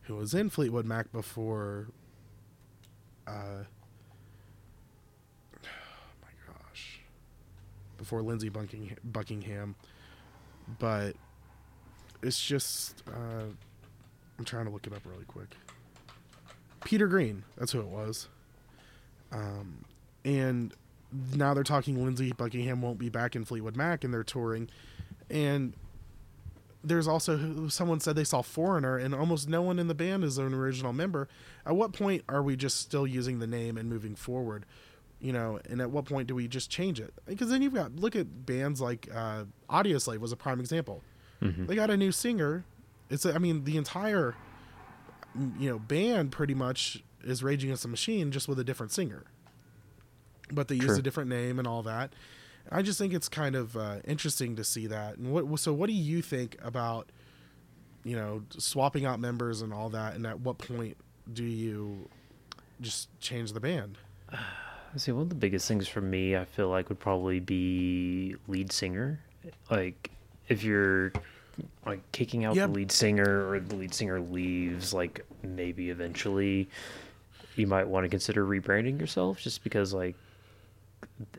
who 0.02 0.14
was 0.16 0.32
in 0.32 0.48
Fleetwood 0.48 0.86
Mac 0.86 1.12
before 1.12 1.88
oh 3.26 3.32
my 5.62 6.32
gosh, 6.64 7.00
before 7.98 8.22
Lindsey 8.22 8.48
Buckingham, 8.50 9.74
but 10.78 11.14
it's 12.22 12.44
just 12.44 13.02
uh, 13.08 13.44
I'm 14.38 14.44
trying 14.44 14.66
to 14.66 14.70
look 14.70 14.86
it 14.86 14.92
up 14.92 15.02
really 15.04 15.24
quick. 15.24 15.56
Peter 16.84 17.06
Green, 17.06 17.44
that's 17.58 17.72
who 17.72 17.80
it 17.80 17.86
was. 17.88 18.28
Um, 19.32 19.84
and 20.24 20.74
now 21.34 21.54
they're 21.54 21.62
talking 21.62 22.02
Lindsey 22.04 22.32
Buckingham 22.32 22.82
won't 22.82 22.98
be 22.98 23.08
back 23.08 23.36
in 23.36 23.44
Fleetwood 23.44 23.76
Mac, 23.76 24.02
and 24.04 24.12
they're 24.14 24.24
touring, 24.24 24.68
and 25.30 25.74
there's 26.82 27.06
also 27.06 27.68
someone 27.68 28.00
said 28.00 28.16
they 28.16 28.24
saw 28.24 28.42
Foreigner, 28.42 28.96
and 28.96 29.14
almost 29.14 29.48
no 29.48 29.62
one 29.62 29.78
in 29.78 29.86
the 29.88 29.94
band 29.94 30.24
is 30.24 30.38
an 30.38 30.54
original 30.54 30.92
member. 30.92 31.28
At 31.66 31.76
what 31.76 31.92
point 31.92 32.24
are 32.28 32.42
we 32.42 32.56
just 32.56 32.78
still 32.78 33.06
using 33.06 33.38
the 33.38 33.46
name 33.46 33.76
and 33.76 33.88
moving 33.88 34.14
forward? 34.14 34.64
You 35.20 35.32
know, 35.34 35.60
and 35.68 35.80
at 35.82 35.90
what 35.90 36.06
point 36.06 36.28
do 36.28 36.34
we 36.34 36.48
just 36.48 36.70
change 36.70 36.98
it? 36.98 37.12
Because 37.26 37.50
then 37.50 37.60
you've 37.60 37.74
got 37.74 37.96
look 37.96 38.16
at 38.16 38.46
bands 38.46 38.80
like 38.80 39.08
uh, 39.14 39.44
Audioslave 39.68 40.18
was 40.18 40.32
a 40.32 40.36
prime 40.36 40.60
example. 40.60 41.02
Mm-hmm. 41.42 41.66
They 41.66 41.74
got 41.74 41.90
a 41.90 41.96
new 41.96 42.12
singer. 42.12 42.64
It's 43.10 43.26
I 43.26 43.36
mean 43.38 43.64
the 43.64 43.76
entire 43.76 44.34
you 45.58 45.68
know 45.70 45.78
band 45.78 46.32
pretty 46.32 46.54
much 46.54 47.02
is 47.22 47.42
Raging 47.42 47.68
Against 47.70 47.82
the 47.82 47.88
Machine 47.90 48.30
just 48.30 48.48
with 48.48 48.58
a 48.58 48.64
different 48.64 48.92
singer, 48.92 49.24
but 50.50 50.68
they 50.68 50.78
True. 50.78 50.96
a 50.96 51.02
different 51.02 51.28
name 51.28 51.58
and 51.58 51.68
all 51.68 51.82
that. 51.82 52.12
I 52.72 52.82
just 52.82 52.98
think 52.98 53.12
it's 53.12 53.28
kind 53.28 53.56
of 53.56 53.76
uh, 53.76 53.96
interesting 54.04 54.56
to 54.56 54.64
see 54.64 54.86
that. 54.86 55.16
And 55.16 55.32
what 55.32 55.58
so 55.58 55.72
what 55.72 55.88
do 55.88 55.92
you 55.92 56.22
think 56.22 56.56
about 56.62 57.10
you 58.04 58.16
know 58.16 58.42
swapping 58.56 59.04
out 59.04 59.18
members 59.20 59.60
and 59.62 59.72
all 59.72 59.88
that? 59.90 60.14
And 60.14 60.26
at 60.26 60.40
what 60.40 60.58
point 60.58 60.96
do 61.32 61.42
you 61.44 62.08
just 62.80 63.08
change 63.20 63.52
the 63.52 63.60
band? 63.60 63.98
let 64.32 64.38
see, 65.00 65.10
one 65.12 65.22
of 65.22 65.28
the 65.28 65.34
biggest 65.34 65.66
things 65.66 65.88
for 65.88 66.00
me, 66.00 66.36
I 66.36 66.44
feel 66.44 66.68
like, 66.68 66.88
would 66.88 67.00
probably 67.00 67.40
be 67.40 68.36
lead 68.48 68.70
singer. 68.72 69.20
Like, 69.70 70.10
if 70.48 70.62
you're 70.64 71.12
like 71.84 72.00
kicking 72.12 72.44
out 72.44 72.54
yep. 72.54 72.68
the 72.68 72.74
lead 72.74 72.92
singer 72.92 73.48
or 73.50 73.58
the 73.60 73.74
lead 73.74 73.92
singer 73.92 74.20
leaves, 74.20 74.94
like 74.94 75.26
maybe 75.42 75.90
eventually 75.90 76.68
you 77.56 77.66
might 77.66 77.86
want 77.86 78.04
to 78.04 78.08
consider 78.08 78.46
rebranding 78.46 78.98
yourself 79.00 79.40
just 79.40 79.62
because 79.64 79.92
like 79.92 80.14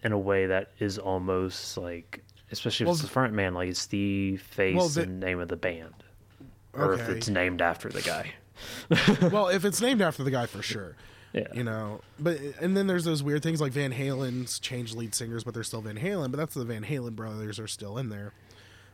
in 0.04 0.12
a 0.12 0.20
way 0.20 0.46
that 0.48 0.72
is 0.80 0.98
almost 0.98 1.78
like, 1.78 2.24
especially 2.52 2.86
if 2.86 2.88
well, 2.88 2.94
it's 2.96 3.02
the 3.04 3.08
front 3.10 3.34
man, 3.34 3.54
like 3.54 3.70
it's 3.70 3.88
the 3.88 4.38
face 4.38 4.76
well, 4.78 4.90
the, 4.90 5.04
and 5.04 5.20
name 5.20 5.40
of 5.40 5.48
the 5.48 5.56
band, 5.56 5.94
or 6.74 6.94
if 6.94 7.08
it's 7.10 7.30
named 7.30 7.62
after 7.62 7.90
the 7.90 8.02
guy. 8.02 8.34
well, 9.32 9.48
if 9.48 9.66
it's 9.66 9.82
named 9.82 10.02
after 10.02 10.24
the 10.24 10.32
guy, 10.32 10.46
for 10.46 10.62
sure. 10.62 10.96
Yeah. 11.34 11.48
You 11.54 11.64
know, 11.64 12.02
but 12.20 12.40
and 12.60 12.76
then 12.76 12.88
there's 12.88 13.06
those 13.06 13.24
weird 13.24 13.42
things 13.42 13.62
like 13.62 13.72
Van 13.72 13.94
Halen's 13.94 14.60
changed 14.60 14.96
lead 14.96 15.16
singers, 15.16 15.44
but 15.46 15.54
they're 15.54 15.64
still 15.64 15.82
Van 15.82 15.98
Halen. 15.98 16.30
But 16.30 16.38
that's 16.38 16.54
the 16.54 16.66
Van 16.66 16.84
Halen 16.84 17.16
brothers 17.16 17.58
are 17.58 17.68
still 17.68 17.98
in 17.98 18.10
there. 18.10 18.34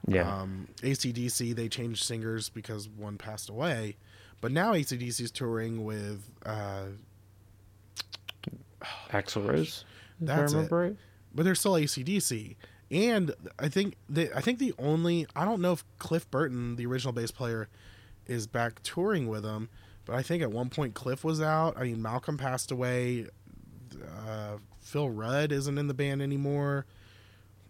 Yeah. 0.07 0.41
Um, 0.41 0.67
ACDC 0.81 1.55
they 1.55 1.67
changed 1.67 2.03
singers 2.03 2.49
because 2.49 2.87
one 2.87 3.17
passed 3.17 3.49
away, 3.49 3.95
but 4.39 4.51
now 4.51 4.73
ACDC 4.73 5.19
is 5.19 5.31
touring 5.31 5.83
with 5.83 6.21
uh, 6.45 6.85
Axl 9.11 9.45
Rose. 9.51 9.83
That's 10.19 10.53
it. 10.53 10.71
Right. 10.71 10.95
But 11.33 11.43
they're 11.43 11.55
still 11.55 11.73
ACDC. 11.73 12.55
And 12.89 13.33
I 13.59 13.67
think 13.67 13.95
the 14.09 14.35
I 14.35 14.41
think 14.41 14.59
the 14.59 14.73
only 14.79 15.25
I 15.35 15.45
don't 15.45 15.61
know 15.61 15.73
if 15.73 15.83
Cliff 15.99 16.29
Burton, 16.31 16.77
the 16.77 16.85
original 16.85 17.13
bass 17.13 17.31
player, 17.31 17.67
is 18.25 18.47
back 18.47 18.81
touring 18.83 19.27
with 19.27 19.43
them. 19.43 19.69
But 20.05 20.15
I 20.15 20.21
think 20.23 20.41
at 20.41 20.51
one 20.51 20.69
point 20.69 20.93
Cliff 20.93 21.23
was 21.23 21.41
out. 21.41 21.75
I 21.77 21.83
mean, 21.83 22.01
Malcolm 22.01 22.37
passed 22.37 22.71
away. 22.71 23.27
Uh, 24.17 24.57
Phil 24.79 25.09
Rudd 25.09 25.51
isn't 25.51 25.77
in 25.77 25.87
the 25.87 25.93
band 25.93 26.21
anymore. 26.21 26.85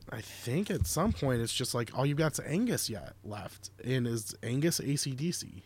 I 0.10 0.22
think 0.22 0.70
at 0.70 0.86
some 0.88 1.12
point 1.14 1.42
it's 1.42 1.54
just 1.54 1.74
like 1.74 1.94
all 1.96 2.02
oh, 2.02 2.04
you've 2.04 2.18
got's 2.18 2.40
Angus 2.46 2.90
yet 2.90 3.14
left, 3.26 3.72
and 3.84 4.08
is 4.08 4.36
Angus 4.44 4.80
ACDC? 4.80 5.62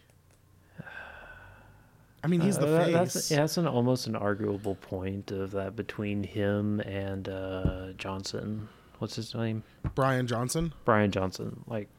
I 2.24 2.28
mean, 2.28 2.42
he's 2.42 2.58
the 2.58 2.68
uh, 2.68 2.86
face. 2.86 2.94
That's, 3.14 3.30
that's, 3.30 3.58
an 3.58 3.68
almost 3.68 4.08
an 4.08 4.16
arguable 4.16 4.76
point 4.76 5.32
of 5.32 5.52
that 5.52 5.76
between 5.76 6.24
him 6.24 6.80
and 6.82 7.28
uh, 7.28 7.88
Johnson. 7.98 8.70
What's 9.00 9.16
his 9.16 9.34
name? 9.34 9.64
Brian 9.96 10.28
Johnson. 10.28 10.74
Brian 10.86 11.10
Johnson. 11.12 11.64
Like 11.68 11.90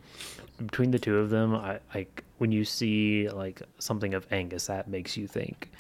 between 0.59 0.93
the 0.93 0.99
two 1.01 1.17
of 1.19 1.31
them, 1.31 1.55
I 1.55 1.81
like 1.95 2.23
when 2.39 2.53
you 2.53 2.65
see 2.65 3.29
like 3.31 3.61
something 3.81 4.15
of 4.15 4.25
Angus, 4.33 4.67
that 4.69 4.87
makes 4.89 5.17
you 5.17 5.27
think 5.27 5.71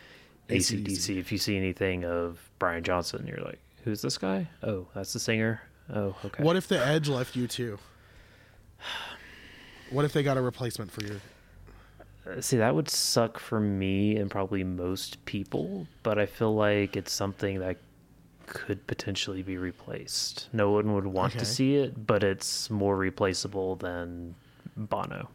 ACDC. 0.48 0.87
ACDC. 0.87 1.16
If 1.18 1.31
you 1.31 1.38
see 1.38 1.57
anything 1.57 2.05
of 2.05 2.50
Brian 2.59 2.83
Johnson, 2.83 3.24
you're 3.26 3.44
like, 3.44 3.61
who's 3.85 4.02
this 4.02 4.18
guy? 4.18 4.48
Oh, 4.64 4.88
that's 4.96 5.12
the 5.12 5.20
singer. 5.20 5.62
Oh, 5.92 6.16
okay. 6.24 6.42
What 6.42 6.57
if 6.57 6.66
the 6.66 6.85
Edge 6.85 7.09
left 7.09 7.35
U2? 7.35 7.78
What 9.90 10.07
if 10.07 10.14
they 10.14 10.22
got 10.22 10.38
a 10.38 10.40
replacement 10.40 10.90
for 10.90 11.05
your 11.05 11.18
see 12.40 12.56
that 12.56 12.74
would 12.74 12.88
suck 12.88 13.38
for 13.38 13.61
me 13.61 14.16
and 14.16 14.30
probably 14.30 14.62
most 14.64 15.22
people 15.24 15.87
but 16.02 16.18
i 16.18 16.26
feel 16.26 16.54
like 16.54 16.96
it's 16.96 17.12
something 17.12 17.58
that 17.58 17.76
could 18.46 18.85
potentially 18.87 19.42
be 19.42 19.56
replaced 19.56 20.48
no 20.52 20.70
one 20.70 20.94
would 20.94 21.06
want 21.06 21.32
okay. 21.32 21.38
to 21.40 21.44
see 21.44 21.76
it 21.76 22.06
but 22.06 22.22
it's 22.22 22.68
more 22.70 22.96
replaceable 22.96 23.76
than 23.76 24.35
bono 24.76 25.28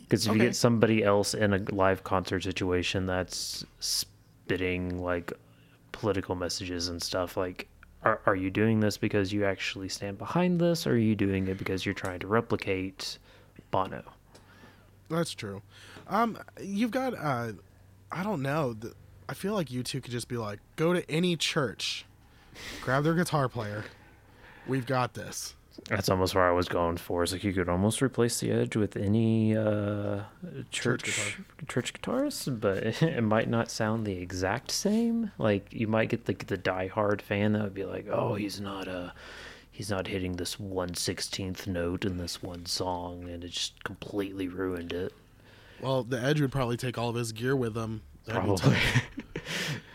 because 0.00 0.26
if 0.26 0.30
okay. 0.32 0.38
you 0.40 0.44
get 0.46 0.56
somebody 0.56 1.02
else 1.02 1.34
in 1.34 1.54
a 1.54 1.58
live 1.74 2.04
concert 2.04 2.42
situation 2.42 3.06
that's 3.06 3.64
spitting 3.80 5.02
like 5.02 5.32
political 5.92 6.34
messages 6.34 6.88
and 6.88 7.00
stuff 7.00 7.36
like 7.36 7.68
are, 8.02 8.20
are 8.26 8.36
you 8.36 8.50
doing 8.50 8.80
this 8.80 8.98
because 8.98 9.32
you 9.32 9.46
actually 9.46 9.88
stand 9.88 10.18
behind 10.18 10.60
this 10.60 10.86
or 10.86 10.90
are 10.92 10.98
you 10.98 11.14
doing 11.16 11.48
it 11.48 11.56
because 11.56 11.86
you're 11.86 11.94
trying 11.94 12.18
to 12.18 12.26
replicate 12.26 13.18
bono 13.70 14.02
that's 15.08 15.32
true. 15.32 15.62
Um, 16.08 16.38
you've 16.62 16.90
got 16.90 17.14
uh, 17.18 17.52
I 18.12 18.22
don't 18.22 18.42
know. 18.42 18.74
The, 18.74 18.94
I 19.28 19.34
feel 19.34 19.54
like 19.54 19.68
U2 19.68 20.02
could 20.02 20.10
just 20.12 20.28
be 20.28 20.36
like, 20.36 20.60
go 20.76 20.92
to 20.92 21.08
any 21.10 21.36
church, 21.36 22.04
grab 22.82 23.04
their 23.04 23.14
guitar 23.14 23.48
player. 23.48 23.84
We've 24.66 24.86
got 24.86 25.14
this. 25.14 25.54
That's 25.88 26.08
almost 26.08 26.36
where 26.36 26.46
I 26.48 26.52
was 26.52 26.68
going 26.68 26.98
for. 26.98 27.24
It's 27.24 27.32
like 27.32 27.42
you 27.42 27.52
could 27.52 27.68
almost 27.68 28.00
replace 28.00 28.38
the 28.38 28.52
edge 28.52 28.76
with 28.76 28.96
any 28.96 29.56
uh, 29.56 30.20
church 30.70 31.02
church, 31.02 31.36
guitar. 31.58 31.66
church 31.68 31.94
guitarist, 31.94 32.60
but 32.60 33.02
it 33.02 33.24
might 33.24 33.48
not 33.48 33.70
sound 33.70 34.06
the 34.06 34.12
exact 34.12 34.70
same. 34.70 35.32
Like 35.36 35.72
you 35.72 35.88
might 35.88 36.10
get 36.10 36.26
the 36.26 36.32
the 36.34 36.56
diehard 36.58 37.20
fan 37.22 37.52
that 37.54 37.62
would 37.62 37.74
be 37.74 37.84
like, 37.84 38.06
"Oh, 38.10 38.34
he's 38.34 38.60
not 38.60 38.86
a." 38.86 39.12
he's 39.74 39.90
not 39.90 40.06
hitting 40.06 40.36
this 40.36 40.56
116th 40.56 41.66
note 41.66 42.04
in 42.04 42.16
this 42.16 42.40
one 42.40 42.64
song 42.64 43.28
and 43.28 43.42
it 43.42 43.48
just 43.48 43.82
completely 43.82 44.46
ruined 44.46 44.92
it 44.92 45.12
well 45.80 46.04
the 46.04 46.18
edge 46.22 46.40
would 46.40 46.52
probably 46.52 46.76
take 46.76 46.96
all 46.96 47.08
of 47.08 47.16
his 47.16 47.32
gear 47.32 47.56
with 47.56 47.76
him 47.76 48.00
probably 48.28 48.76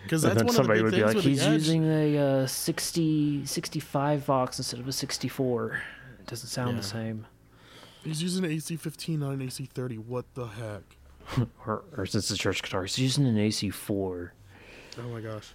because 0.04 0.22
that's 0.24 0.44
one 0.44 0.54
somebody 0.54 0.82
of 0.82 0.92
the 0.92 0.98
would 1.02 1.08
be 1.08 1.14
like 1.16 1.24
he's 1.24 1.48
using 1.48 1.86
a 1.86 2.18
uh, 2.42 2.46
60 2.46 3.46
65 3.46 4.20
vox 4.26 4.58
instead 4.60 4.82
of 4.82 4.88
a 4.88 4.92
64 4.92 5.82
it 6.20 6.28
doesn't 6.28 6.50
sound 6.50 6.72
yeah. 6.72 6.78
the 6.78 6.84
same 6.86 7.26
he's 8.04 8.22
using 8.22 8.44
an 8.44 8.52
ac15 8.52 9.18
not 9.20 9.32
an 9.32 9.40
ac30 9.40 9.98
what 9.98 10.26
the 10.36 10.46
heck 10.48 11.48
or, 11.66 11.86
or 11.96 12.06
since 12.06 12.28
the 12.28 12.36
church 12.36 12.62
guitar 12.62 12.84
he's 12.84 13.00
using 13.00 13.26
an 13.26 13.38
ac4 13.38 14.32
oh 14.98 15.02
my 15.04 15.22
gosh 15.22 15.54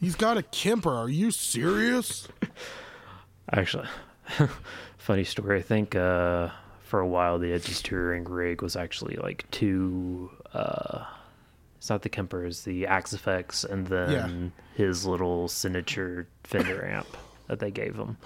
he's 0.00 0.14
got 0.14 0.36
a 0.38 0.44
kemper 0.44 0.92
are 0.94 1.08
you 1.08 1.32
serious 1.32 2.28
Actually, 3.50 3.88
funny 4.98 5.24
story. 5.24 5.58
I 5.58 5.62
think 5.62 5.96
uh, 5.96 6.48
for 6.84 7.00
a 7.00 7.06
while 7.06 7.38
the 7.38 7.52
Edge's 7.52 7.82
touring 7.82 8.24
rig 8.24 8.62
was 8.62 8.76
actually 8.76 9.16
like 9.16 9.44
two. 9.50 10.30
Uh, 10.54 11.04
it's 11.78 11.90
not 11.90 12.02
the 12.02 12.10
Kempers, 12.10 12.62
the 12.62 12.86
Axe-Fx, 12.86 13.68
and 13.68 13.88
then 13.88 14.52
yeah. 14.76 14.84
his 14.84 15.04
little 15.04 15.48
signature 15.48 16.28
Fender 16.44 16.86
amp 16.86 17.16
that 17.48 17.58
they 17.58 17.72
gave 17.72 17.96
him. 17.96 18.16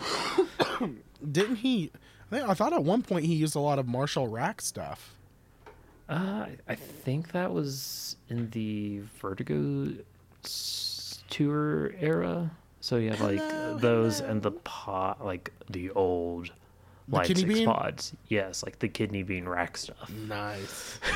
Didn't 1.32 1.56
he? 1.56 1.90
I 2.30 2.52
thought 2.52 2.74
at 2.74 2.84
one 2.84 3.00
point 3.00 3.24
he 3.24 3.34
used 3.34 3.56
a 3.56 3.60
lot 3.60 3.78
of 3.78 3.86
Marshall 3.86 4.28
Rack 4.28 4.60
stuff. 4.60 5.14
Uh, 6.06 6.46
I 6.68 6.74
think 6.74 7.32
that 7.32 7.50
was 7.50 8.16
in 8.28 8.50
the 8.50 9.00
Vertigo 9.22 9.90
tour 11.30 11.92
era. 11.98 12.50
So 12.80 12.96
you 12.96 13.10
have 13.10 13.20
like 13.20 13.38
hello, 13.38 13.78
those 13.78 14.18
hello. 14.20 14.30
and 14.32 14.42
the 14.42 14.50
pot, 14.50 15.24
like 15.24 15.52
the 15.70 15.90
old 15.90 16.52
the 17.08 17.24
six 17.24 17.60
pods. 17.62 18.12
Yes, 18.28 18.62
like 18.62 18.78
the 18.78 18.88
kidney 18.88 19.22
bean 19.22 19.46
rack 19.48 19.76
stuff. 19.76 20.08
Nice. 20.10 20.98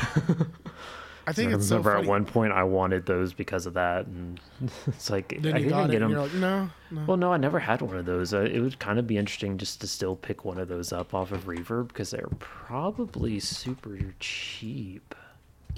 I 1.26 1.32
think 1.32 1.52
I 1.52 1.56
it's 1.56 1.70
remember 1.70 1.92
so 1.92 2.00
at 2.00 2.06
one 2.06 2.24
point 2.24 2.52
I 2.52 2.64
wanted 2.64 3.06
those 3.06 3.34
because 3.34 3.66
of 3.66 3.74
that, 3.74 4.06
and 4.06 4.40
it's 4.86 5.10
like 5.10 5.28
then 5.40 5.54
I 5.54 5.58
didn't 5.60 5.90
get 5.90 6.00
them. 6.00 6.12
Like, 6.12 6.32
no, 6.34 6.70
no, 6.90 7.04
Well, 7.06 7.16
no, 7.18 7.32
I 7.32 7.36
never 7.36 7.60
had 7.60 7.82
one 7.82 7.96
of 7.98 8.06
those. 8.06 8.32
Uh, 8.34 8.40
it 8.40 8.58
would 8.60 8.78
kind 8.78 8.98
of 8.98 9.06
be 9.06 9.16
interesting 9.18 9.58
just 9.58 9.80
to 9.82 9.86
still 9.86 10.16
pick 10.16 10.44
one 10.44 10.58
of 10.58 10.68
those 10.68 10.92
up 10.92 11.14
off 11.14 11.30
of 11.30 11.44
Reverb 11.46 11.88
because 11.88 12.10
they're 12.10 12.26
probably 12.38 13.38
super 13.38 13.96
cheap. 14.18 15.14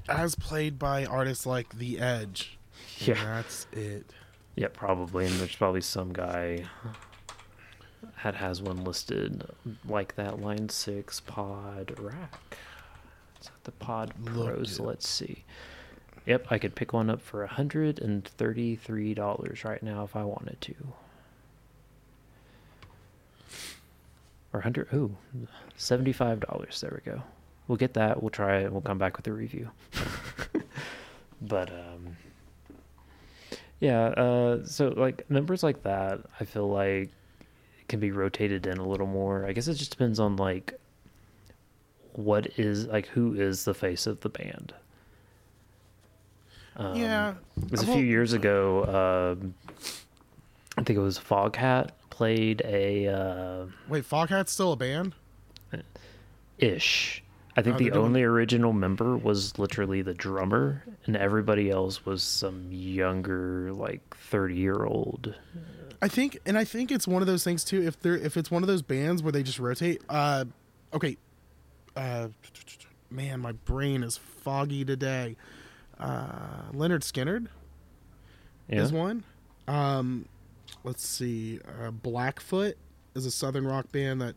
As 0.09 0.35
played 0.37 0.79
by 0.79 1.05
artists 1.05 1.45
like 1.45 1.77
The 1.77 1.99
Edge. 2.01 2.57
Yeah, 2.99 3.15
that's 3.23 3.67
it. 3.73 4.07
Yeah, 4.55 4.69
probably. 4.73 5.27
And 5.27 5.35
there's 5.37 5.57
probably 5.57 5.81
some 5.81 6.13
guy 6.13 6.65
that 8.23 8.35
has 8.35 8.61
one 8.61 8.85
listed 8.85 9.45
like 9.89 10.15
that 10.17 10.41
line 10.41 10.69
six 10.69 11.21
pod 11.21 11.95
rack. 11.99 12.57
Is 13.41 13.47
that 13.47 13.65
the 13.65 13.73
pod 13.73 14.13
pros? 14.25 14.79
Let's 14.79 15.09
see. 15.09 15.45
Yep, 16.27 16.47
I 16.51 16.59
could 16.59 16.75
pick 16.77 16.93
one 16.93 17.11
up 17.11 17.21
for 17.21 17.45
hundred 17.47 17.99
and 17.99 18.25
thirty-three 18.27 19.15
dollars 19.15 19.65
right 19.65 19.83
now 19.83 20.05
if 20.05 20.15
I 20.15 20.25
wanted 20.25 20.59
to. 20.61 20.75
Or 24.53 24.61
hundred 24.61 24.89
ooh, 24.93 25.17
seventy-five 25.77 26.41
dollars. 26.41 26.81
There 26.81 27.01
we 27.05 27.11
go. 27.11 27.23
We'll 27.67 27.79
get 27.79 27.95
that. 27.95 28.23
We'll 28.23 28.31
try 28.31 28.59
it. 28.59 28.71
We'll 28.71 28.83
come 28.83 28.99
back 28.99 29.17
with 29.17 29.27
a 29.27 29.33
review. 29.33 29.71
but 31.43 31.71
um 31.71 32.17
yeah, 33.83 34.05
uh, 34.11 34.65
so 34.65 34.89
like 34.97 35.29
members 35.29 35.65
like 35.65 35.83
that, 35.83 36.21
I 36.39 36.45
feel 36.45 36.69
like 36.71 37.11
can 37.89 37.99
be 37.99 38.13
rotated 38.13 38.65
in 38.69 38.79
a 38.79 38.87
little 38.87 39.09
more. 39.09 39.45
I 39.45 39.51
guess 39.51 39.67
it 39.67 39.75
just 39.75 39.91
depends 39.91 40.21
on 40.21 40.37
like 40.37 40.79
what 42.13 42.57
is 42.61 42.87
like 42.87 43.09
who 43.09 43.35
is 43.35 43.65
the 43.65 43.75
face 43.75 44.07
of 44.07 44.21
the 44.21 44.29
band. 44.29 44.73
Um, 46.77 46.95
yeah, 46.95 47.35
it 47.61 47.73
was 47.73 47.83
a 47.83 47.87
few 47.87 48.05
years 48.05 48.35
ago. 48.35 48.85
Uh, 48.85 49.45
I 50.79 50.85
think 50.85 50.97
it 50.97 51.03
was 51.03 51.19
Foghat 51.19 51.89
played 52.09 52.63
a. 52.65 53.09
Uh, 53.09 53.67
Wait, 53.89 54.09
Foghat's 54.09 54.53
still 54.53 54.71
a 54.71 54.77
band? 54.77 55.13
Ish. 56.57 57.22
I 57.57 57.61
think 57.63 57.77
oh, 57.77 57.85
the 57.85 57.93
only 57.99 58.23
original 58.23 58.73
member 58.73 59.17
was 59.17 59.59
literally 59.59 60.01
the 60.01 60.15
drummer, 60.15 60.83
and 61.05 61.17
everybody 61.17 61.69
else 61.71 62.07
was 62.07 62.23
some 62.23 62.73
younger, 62.73 63.73
like 63.75 64.17
thirty 64.17 64.55
year 64.57 64.85
old. 64.85 65.35
I 66.01 66.09
think, 66.09 66.39
and 66.47 66.57
I 66.57 66.65
think 66.65 66.91
it's 66.91 67.07
one 67.07 67.21
of 67.21 67.27
those 67.29 67.45
things 67.45 67.63
too. 67.63 67.83
If 67.83 68.01
they're 68.01 68.17
if 68.17 68.39
it's 68.39 68.51
one 68.51 68.63
of 68.63 68.69
those 68.69 68.81
bands 68.81 69.23
where 69.23 69.33
they 69.33 69.43
just 69.43 69.59
rotate, 69.59 70.01
uh, 70.09 70.47
okay, 70.95 71.19
uh, 71.95 72.29
man, 73.11 73.41
my 73.41 73.53
brain 73.53 74.03
is 74.03 74.17
foggy 74.17 74.83
today. 74.85 75.37
Uh, 76.01 76.71
Lynyrd 76.73 77.03
Skynyrd 77.03 77.49
yeah. 78.69 78.81
is 78.81 78.93
one. 78.93 79.25
Um, 79.69 80.27
let's 80.85 81.07
see, 81.07 81.61
uh, 81.83 81.91
Blackfoot 81.91 82.79
is 83.15 83.27
a 83.27 83.31
southern 83.31 83.67
rock 83.67 83.93
band 83.93 84.23
that 84.23 84.37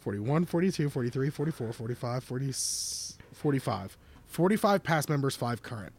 41, 0.00 0.46
42, 0.46 0.88
43, 0.88 1.30
44, 1.30 1.72
45, 1.72 2.24
40, 2.24 2.52
45. 3.34 3.96
45 4.26 4.82
past 4.82 5.08
members, 5.10 5.36
five 5.36 5.62
current. 5.62 5.92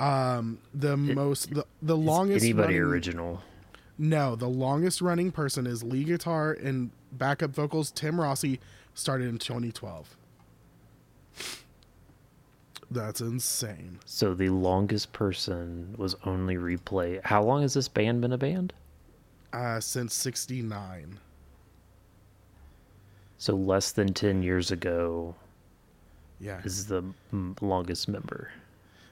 Um, 0.00 0.58
the 0.74 0.92
it, 0.94 0.96
most, 0.96 1.54
the, 1.54 1.64
the 1.82 1.96
longest. 1.96 2.44
Anybody 2.44 2.78
running, 2.78 2.92
original? 2.92 3.42
No, 3.96 4.34
the 4.34 4.48
longest 4.48 5.00
running 5.00 5.30
person 5.30 5.66
is 5.66 5.82
lead 5.82 6.06
guitar 6.06 6.52
and 6.52 6.90
backup 7.12 7.50
vocals 7.50 7.90
Tim 7.90 8.20
Rossi, 8.20 8.58
started 8.94 9.28
in 9.28 9.38
2012. 9.38 10.16
That's 12.90 13.20
insane. 13.20 13.98
So 14.06 14.34
the 14.34 14.48
longest 14.48 15.12
person 15.12 15.94
was 15.98 16.16
only 16.24 16.56
replay. 16.56 17.20
How 17.22 17.42
long 17.42 17.62
has 17.62 17.74
this 17.74 17.86
band 17.86 18.22
been 18.22 18.32
a 18.32 18.38
band? 18.38 18.72
Uh, 19.52 19.78
since 19.78 20.14
69. 20.14 21.18
So 23.38 23.54
less 23.54 23.92
than 23.92 24.12
10 24.12 24.42
years 24.42 24.72
ago 24.72 25.34
yeah. 26.40 26.60
is 26.64 26.86
the 26.86 27.04
longest 27.60 28.08
member. 28.08 28.50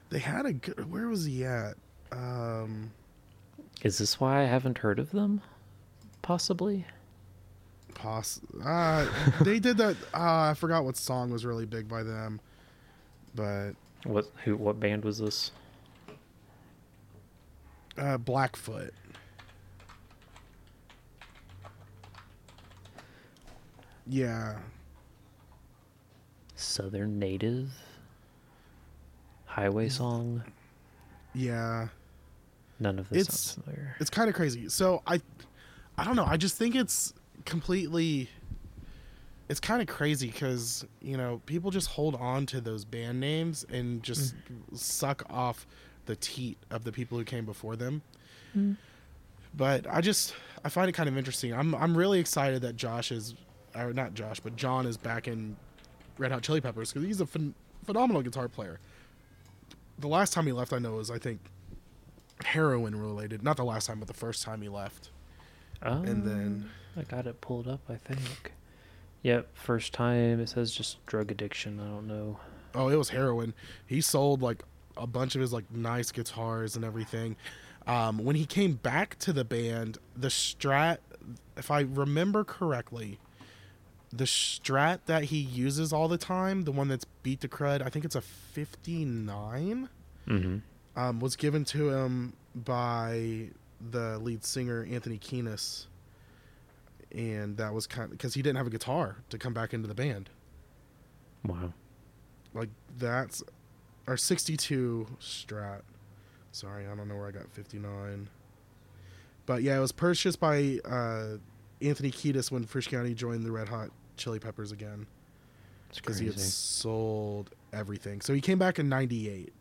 They 0.09 0.19
had 0.19 0.45
a 0.45 0.53
good, 0.53 0.91
where 0.91 1.07
was 1.07 1.23
he 1.25 1.45
at? 1.45 1.75
Um, 2.11 2.91
is 3.83 3.97
this 3.97 4.19
why 4.19 4.41
I 4.41 4.43
haven't 4.43 4.77
heard 4.79 4.99
of 4.99 5.11
them? 5.11 5.41
Possibly. 6.21 6.85
Poss- 7.95 8.41
uh, 8.65 9.09
they 9.43 9.59
did 9.59 9.77
that. 9.77 9.95
Uh, 10.13 10.51
I 10.51 10.53
forgot 10.55 10.83
what 10.83 10.97
song 10.97 11.29
was 11.31 11.45
really 11.45 11.65
big 11.65 11.87
by 11.87 12.03
them, 12.03 12.39
but 13.35 13.71
what 14.05 14.25
who 14.43 14.55
what 14.55 14.79
band 14.79 15.03
was 15.03 15.17
this? 15.19 15.51
Uh, 17.97 18.17
Blackfoot. 18.17 18.93
Yeah. 24.09 24.55
Southern 26.55 27.19
native 27.19 27.69
highway 29.45 29.89
song. 29.89 30.43
Yeah. 31.33 31.87
None 32.79 32.99
of 32.99 33.09
this 33.09 33.27
it's, 33.27 33.39
sounds 33.39 33.63
familiar. 33.65 33.95
It's 33.99 34.09
kind 34.09 34.29
of 34.29 34.35
crazy. 34.35 34.69
So 34.69 35.01
I, 35.05 35.21
I 35.97 36.03
don't 36.03 36.15
know. 36.15 36.25
I 36.25 36.37
just 36.37 36.57
think 36.57 36.75
it's 36.75 37.13
completely. 37.45 38.29
It's 39.49 39.59
kind 39.61 39.81
of 39.81 39.87
crazy 39.87 40.27
because 40.27 40.85
you 41.01 41.15
know 41.15 41.41
people 41.45 41.71
just 41.71 41.87
hold 41.87 42.15
on 42.15 42.45
to 42.47 42.59
those 42.59 42.83
band 42.85 43.19
names 43.21 43.65
and 43.71 44.03
just 44.03 44.35
mm. 44.35 44.77
suck 44.77 45.23
off 45.29 45.65
the 46.05 46.17
teat 46.17 46.57
of 46.69 46.83
the 46.83 46.91
people 46.91 47.17
who 47.17 47.23
came 47.23 47.45
before 47.45 47.75
them. 47.75 48.01
Mm. 48.57 48.75
But 49.55 49.85
I 49.89 50.01
just 50.01 50.33
I 50.63 50.69
find 50.69 50.89
it 50.89 50.93
kind 50.93 51.07
of 51.09 51.17
interesting. 51.17 51.53
I'm 51.53 51.73
I'm 51.75 51.97
really 51.97 52.19
excited 52.19 52.61
that 52.63 52.75
Josh 52.75 53.11
is 53.11 53.33
or 53.79 53.93
not 53.93 54.13
Josh, 54.13 54.39
but 54.39 54.55
John 54.55 54.85
is 54.85 54.97
back 54.97 55.27
in 55.27 55.55
Red 56.17 56.31
Hot 56.31 56.41
Chili 56.41 56.61
Peppers 56.61 56.91
because 56.91 57.05
he's 57.05 57.21
a 57.21 57.25
phen- 57.25 57.53
phenomenal 57.85 58.21
guitar 58.21 58.47
player. 58.47 58.79
The 59.99 60.07
last 60.07 60.33
time 60.33 60.45
he 60.45 60.51
left, 60.51 60.73
I 60.73 60.79
know, 60.79 60.93
was 60.93 61.11
I 61.11 61.17
think 61.19 61.39
heroin 62.43 62.95
related. 62.99 63.43
Not 63.43 63.57
the 63.57 63.63
last 63.65 63.87
time, 63.87 63.99
but 63.99 64.07
the 64.07 64.13
first 64.13 64.43
time 64.43 64.61
he 64.61 64.69
left. 64.69 65.09
Oh, 65.83 66.01
and 66.01 66.23
then 66.23 66.69
I 66.95 67.03
got 67.03 67.27
it 67.27 67.39
pulled 67.41 67.67
up. 67.67 67.81
I 67.89 67.95
think. 67.95 68.53
Yep, 69.23 69.47
first 69.55 69.93
time 69.93 70.39
it 70.39 70.49
says 70.49 70.71
just 70.71 71.03
drug 71.07 71.31
addiction. 71.31 71.79
I 71.79 71.85
don't 71.85 72.07
know. 72.07 72.39
Oh, 72.75 72.89
it 72.89 72.95
was 72.95 73.09
heroin. 73.09 73.53
He 73.85 74.01
sold 74.01 74.41
like 74.41 74.63
a 74.95 75.07
bunch 75.07 75.35
of 75.35 75.41
his 75.41 75.51
like 75.53 75.69
nice 75.71 76.11
guitars 76.11 76.75
and 76.75 76.85
everything. 76.85 77.35
Um, 77.87 78.19
when 78.19 78.35
he 78.35 78.45
came 78.45 78.73
back 78.73 79.17
to 79.19 79.31
the 79.33 79.43
band, 79.45 79.97
the 80.15 80.27
Strat, 80.27 80.97
if 81.55 81.71
I 81.71 81.81
remember 81.81 82.43
correctly, 82.43 83.17
the 84.17 84.25
strat 84.25 84.99
that 85.05 85.25
he 85.25 85.37
uses 85.37 85.93
all 85.93 86.07
the 86.07 86.17
time, 86.17 86.63
the 86.63 86.71
one 86.71 86.87
that's 86.87 87.05
beat 87.23 87.41
the 87.41 87.47
crud, 87.47 87.81
I 87.85 87.89
think 87.89 88.03
it's 88.03 88.15
a 88.15 88.21
59, 88.21 89.89
mm-hmm. 90.27 90.57
um, 90.99 91.19
was 91.19 91.35
given 91.35 91.63
to 91.65 91.89
him 91.91 92.33
by 92.53 93.49
the 93.91 94.17
lead 94.19 94.43
singer, 94.43 94.85
Anthony 94.91 95.17
Kiedis. 95.19 95.85
And 97.11 97.57
that 97.57 97.73
was 97.73 97.87
kind 97.87 98.05
of 98.05 98.11
because 98.11 98.33
he 98.33 98.41
didn't 98.41 98.57
have 98.57 98.67
a 98.67 98.71
guitar 98.71 99.17
to 99.29 99.37
come 99.37 99.53
back 99.53 99.73
into 99.73 99.87
the 99.87 99.93
band. 99.95 100.29
Wow. 101.45 101.71
Like 102.53 102.69
that's 102.97 103.43
our 104.07 104.17
62 104.17 105.07
strat. 105.21 105.81
Sorry, 106.51 106.85
I 106.87 106.95
don't 106.95 107.07
know 107.07 107.15
where 107.15 107.27
I 107.27 107.31
got 107.31 107.49
59. 107.51 108.27
But 109.45 109.61
yeah, 109.63 109.77
it 109.77 109.79
was 109.79 109.91
purchased 109.93 110.39
by 110.41 110.79
uh, 110.83 111.37
Anthony 111.81 112.11
Kiedis 112.11 112.51
when 112.51 112.65
Frusciante 112.65 113.15
joined 113.15 113.43
the 113.45 113.51
Red 113.51 113.69
Hot 113.69 113.89
Chili 114.17 114.39
Peppers 114.39 114.71
again 114.71 115.07
because 115.95 116.19
he 116.19 116.25
had 116.27 116.37
sold 116.39 117.51
everything. 117.71 118.21
So 118.21 118.33
he 118.33 118.41
came 118.41 118.59
back 118.59 118.77
in 118.79 118.89
'98 118.89 119.53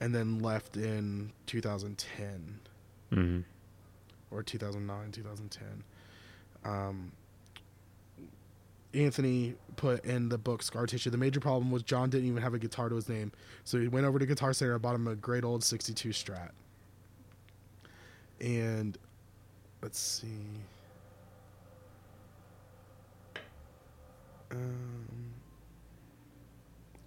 and 0.00 0.14
then 0.14 0.38
left 0.38 0.76
in 0.76 1.30
2010 1.46 2.58
mm-hmm. 3.12 3.40
or 4.34 4.42
2009, 4.42 5.12
2010. 5.12 5.64
Um, 6.64 7.12
Anthony 8.94 9.54
put 9.76 10.04
in 10.04 10.28
the 10.28 10.38
book 10.38 10.62
Scar 10.62 10.86
Tissue. 10.86 11.10
The 11.10 11.16
major 11.18 11.40
problem 11.40 11.70
was 11.70 11.82
John 11.82 12.08
didn't 12.10 12.28
even 12.28 12.42
have 12.42 12.54
a 12.54 12.58
guitar 12.58 12.88
to 12.88 12.94
his 12.94 13.08
name, 13.08 13.30
so 13.64 13.78
he 13.78 13.88
went 13.88 14.06
over 14.06 14.18
to 14.18 14.26
Guitar 14.26 14.52
Center 14.52 14.72
and 14.72 14.82
bought 14.82 14.94
him 14.94 15.06
a 15.08 15.14
great 15.16 15.44
old 15.44 15.62
62 15.62 16.10
Strat. 16.10 16.50
And 18.40 18.98
let's 19.82 19.98
see. 19.98 20.46
Um, 24.52 25.32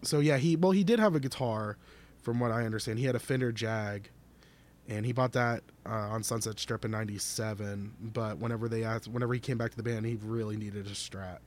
so 0.01 0.19
yeah, 0.19 0.37
he 0.37 0.55
well 0.55 0.71
he 0.71 0.83
did 0.83 0.99
have 0.99 1.15
a 1.15 1.19
guitar, 1.19 1.77
from 2.21 2.39
what 2.39 2.51
I 2.51 2.65
understand. 2.65 2.99
He 2.99 3.05
had 3.05 3.15
a 3.15 3.19
Fender 3.19 3.51
Jag, 3.51 4.09
and 4.87 5.05
he 5.05 5.13
bought 5.13 5.31
that 5.33 5.63
uh, 5.85 5.89
on 5.89 6.23
Sunset 6.23 6.59
Strip 6.59 6.83
in 6.85 6.91
'97. 6.91 7.93
But 8.13 8.37
whenever 8.37 8.67
they 8.67 8.83
asked, 8.83 9.07
whenever 9.07 9.33
he 9.33 9.39
came 9.39 9.57
back 9.57 9.71
to 9.71 9.77
the 9.77 9.83
band, 9.83 10.05
he 10.05 10.15
really 10.23 10.57
needed 10.57 10.87
a 10.87 10.91
Strat. 10.91 11.37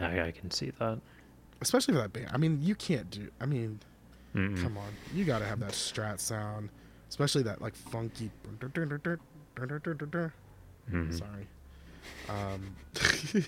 I, 0.00 0.28
I 0.28 0.30
can 0.30 0.50
see 0.50 0.70
that. 0.78 0.98
Especially 1.60 1.94
for 1.94 2.00
that 2.00 2.12
band. 2.12 2.28
I 2.32 2.36
mean, 2.38 2.60
you 2.62 2.74
can't 2.74 3.10
do. 3.10 3.28
I 3.40 3.46
mean, 3.46 3.80
Mm-mm. 4.34 4.60
come 4.62 4.76
on, 4.76 4.88
you 5.14 5.24
got 5.24 5.38
to 5.38 5.44
have 5.46 5.60
that 5.60 5.72
Strat 5.72 6.20
sound, 6.20 6.68
especially 7.08 7.42
that 7.44 7.60
like 7.62 7.74
funky. 7.74 8.30
Mm-hmm. 9.56 11.12
Sorry. 11.12 11.46
Um, 12.28 12.76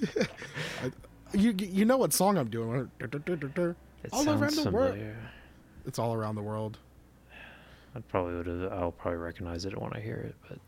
I, 0.83 0.91
you 1.37 1.55
you 1.59 1.85
know 1.85 1.97
what 1.97 2.13
song 2.13 2.37
I'm 2.39 2.49
doing? 2.51 2.91
It 3.01 3.15
all 4.13 4.29
around 4.29 4.57
the 4.57 4.71
world. 4.71 4.99
It's 5.87 5.99
all 5.99 6.15
around 6.15 6.35
the 6.35 6.43
world. 6.43 6.79
I 7.95 8.01
probably 8.09 8.35
would 8.35 8.47
have. 8.47 8.73
I'll 8.73 8.93
probably 8.93 9.19
recognize 9.19 9.65
it 9.65 9.81
when 9.81 9.93
I 9.93 10.01
hear 10.01 10.17
it. 10.17 10.35
But 10.49 10.59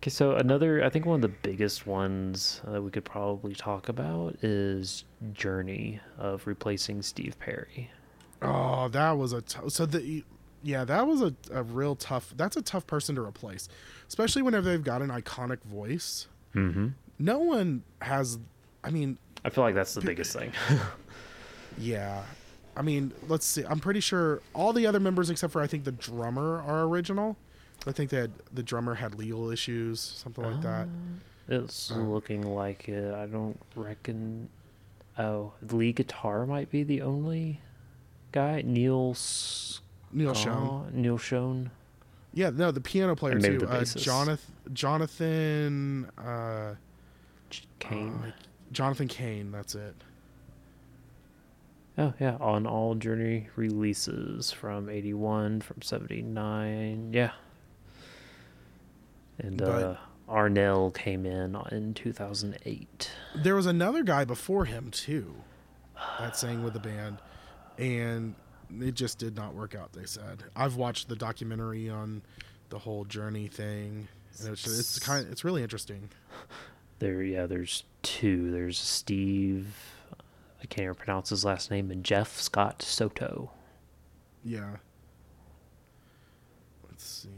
okay, 0.00 0.10
so 0.10 0.36
another. 0.36 0.84
I 0.84 0.90
think 0.90 1.06
one 1.06 1.16
of 1.16 1.22
the 1.22 1.34
biggest 1.42 1.86
ones 1.86 2.60
that 2.66 2.80
we 2.82 2.90
could 2.90 3.04
probably 3.04 3.54
talk 3.54 3.88
about 3.88 4.36
is 4.42 5.04
Journey 5.32 6.00
of 6.18 6.46
replacing 6.46 7.02
Steve 7.02 7.38
Perry. 7.38 7.90
Oh, 8.42 8.88
that 8.88 9.12
was 9.12 9.32
a 9.32 9.42
t- 9.42 9.58
so 9.68 9.86
the 9.86 10.24
yeah 10.62 10.84
that 10.84 11.06
was 11.06 11.22
a, 11.22 11.34
a 11.50 11.62
real 11.62 11.96
tough. 11.96 12.32
That's 12.36 12.56
a 12.56 12.62
tough 12.62 12.86
person 12.86 13.14
to 13.16 13.22
replace, 13.22 13.68
especially 14.08 14.42
whenever 14.42 14.68
they've 14.68 14.84
got 14.84 15.02
an 15.02 15.08
iconic 15.08 15.62
voice. 15.64 16.28
Mm-hmm. 16.54 16.88
No 17.18 17.38
one 17.40 17.82
has 18.02 18.38
I 18.86 18.90
mean, 18.90 19.18
I 19.44 19.50
feel 19.50 19.64
like 19.64 19.74
that's 19.74 19.94
the 19.94 20.00
biggest 20.00 20.32
thing. 20.32 20.52
yeah. 21.78 22.22
I 22.76 22.82
mean, 22.82 23.12
let's 23.26 23.44
see. 23.44 23.64
I'm 23.68 23.80
pretty 23.80 23.98
sure 24.00 24.40
all 24.54 24.72
the 24.72 24.86
other 24.86 25.00
members 25.00 25.28
except 25.28 25.52
for 25.52 25.60
I 25.60 25.66
think 25.66 25.82
the 25.84 25.92
drummer 25.92 26.62
are 26.62 26.84
original. 26.84 27.36
I 27.86 27.92
think 27.92 28.10
that 28.10 28.30
the 28.54 28.62
drummer 28.62 28.94
had 28.94 29.16
legal 29.18 29.50
issues, 29.50 30.00
something 30.00 30.44
like 30.44 30.60
that. 30.62 30.86
Oh, 31.50 31.56
it's 31.62 31.90
um, 31.90 32.12
looking 32.12 32.42
like 32.42 32.88
it. 32.88 33.12
I 33.14 33.26
don't 33.26 33.58
reckon. 33.74 34.48
Oh, 35.18 35.52
the 35.62 35.76
lead 35.76 35.96
guitar 35.96 36.46
might 36.46 36.70
be 36.70 36.82
the 36.84 37.02
only 37.02 37.60
guy. 38.32 38.62
Neil. 38.64 39.16
Neil 40.12 40.30
uh-huh. 40.30 40.34
Schoen. 40.34 40.90
Neal 40.92 41.18
Schon. 41.18 41.70
Yeah, 42.34 42.50
no, 42.50 42.70
the 42.70 42.80
piano 42.80 43.16
player 43.16 43.40
too. 43.40 43.66
Uh, 43.68 43.84
Jonathan. 43.84 44.54
Jonathan. 44.72 46.04
Uh, 46.18 46.74
Cain. 47.80 48.12
Uh, 48.26 48.30
Jonathan 48.72 49.08
Cain, 49.08 49.50
that's 49.52 49.74
it. 49.74 49.94
Oh 51.98 52.12
yeah, 52.20 52.36
on 52.40 52.66
all 52.66 52.94
Journey 52.94 53.48
releases 53.56 54.52
from 54.52 54.88
eighty 54.88 55.14
one, 55.14 55.60
from 55.60 55.80
seventy 55.82 56.20
nine, 56.20 57.12
yeah. 57.14 57.32
And 59.38 59.56
but 59.58 59.66
uh, 59.82 59.96
Arnel 60.28 60.94
came 60.94 61.24
in 61.24 61.56
in 61.70 61.94
two 61.94 62.12
thousand 62.12 62.58
eight. 62.66 63.10
There 63.34 63.54
was 63.54 63.64
another 63.64 64.02
guy 64.02 64.26
before 64.26 64.66
him 64.66 64.90
too, 64.90 65.36
that 66.18 66.36
sang 66.36 66.62
with 66.62 66.74
the 66.74 66.80
band, 66.80 67.16
and 67.78 68.34
it 68.78 68.92
just 68.92 69.18
did 69.18 69.34
not 69.34 69.54
work 69.54 69.74
out. 69.74 69.94
They 69.94 70.04
said 70.04 70.42
I've 70.54 70.76
watched 70.76 71.08
the 71.08 71.16
documentary 71.16 71.88
on 71.88 72.20
the 72.68 72.78
whole 72.78 73.06
Journey 73.06 73.46
thing. 73.48 74.08
And 74.40 74.50
it's, 74.50 74.66
it's 74.66 74.98
kind 74.98 75.24
of, 75.24 75.32
it's 75.32 75.44
really 75.44 75.62
interesting. 75.62 76.10
There, 76.98 77.22
yeah, 77.22 77.46
there's 77.46 77.84
two. 78.02 78.50
There's 78.50 78.78
Steve, 78.78 79.76
I 80.62 80.66
can't 80.66 80.84
even 80.84 80.94
pronounce 80.94 81.28
his 81.28 81.44
last 81.44 81.70
name, 81.70 81.90
and 81.90 82.02
Jeff 82.02 82.40
Scott 82.40 82.80
Soto. 82.80 83.50
Yeah. 84.44 84.76
Let's 86.88 87.04
see. 87.04 87.28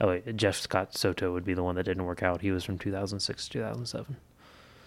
Oh 0.00 0.08
wait, 0.08 0.36
Jeff 0.36 0.56
Scott 0.58 0.96
Soto 0.96 1.32
would 1.32 1.44
be 1.44 1.54
the 1.54 1.62
one 1.62 1.74
that 1.76 1.84
didn't 1.84 2.04
work 2.04 2.22
out. 2.22 2.40
He 2.40 2.50
was 2.50 2.64
from 2.64 2.78
2006 2.78 3.44
to 3.44 3.50
2007. 3.52 4.16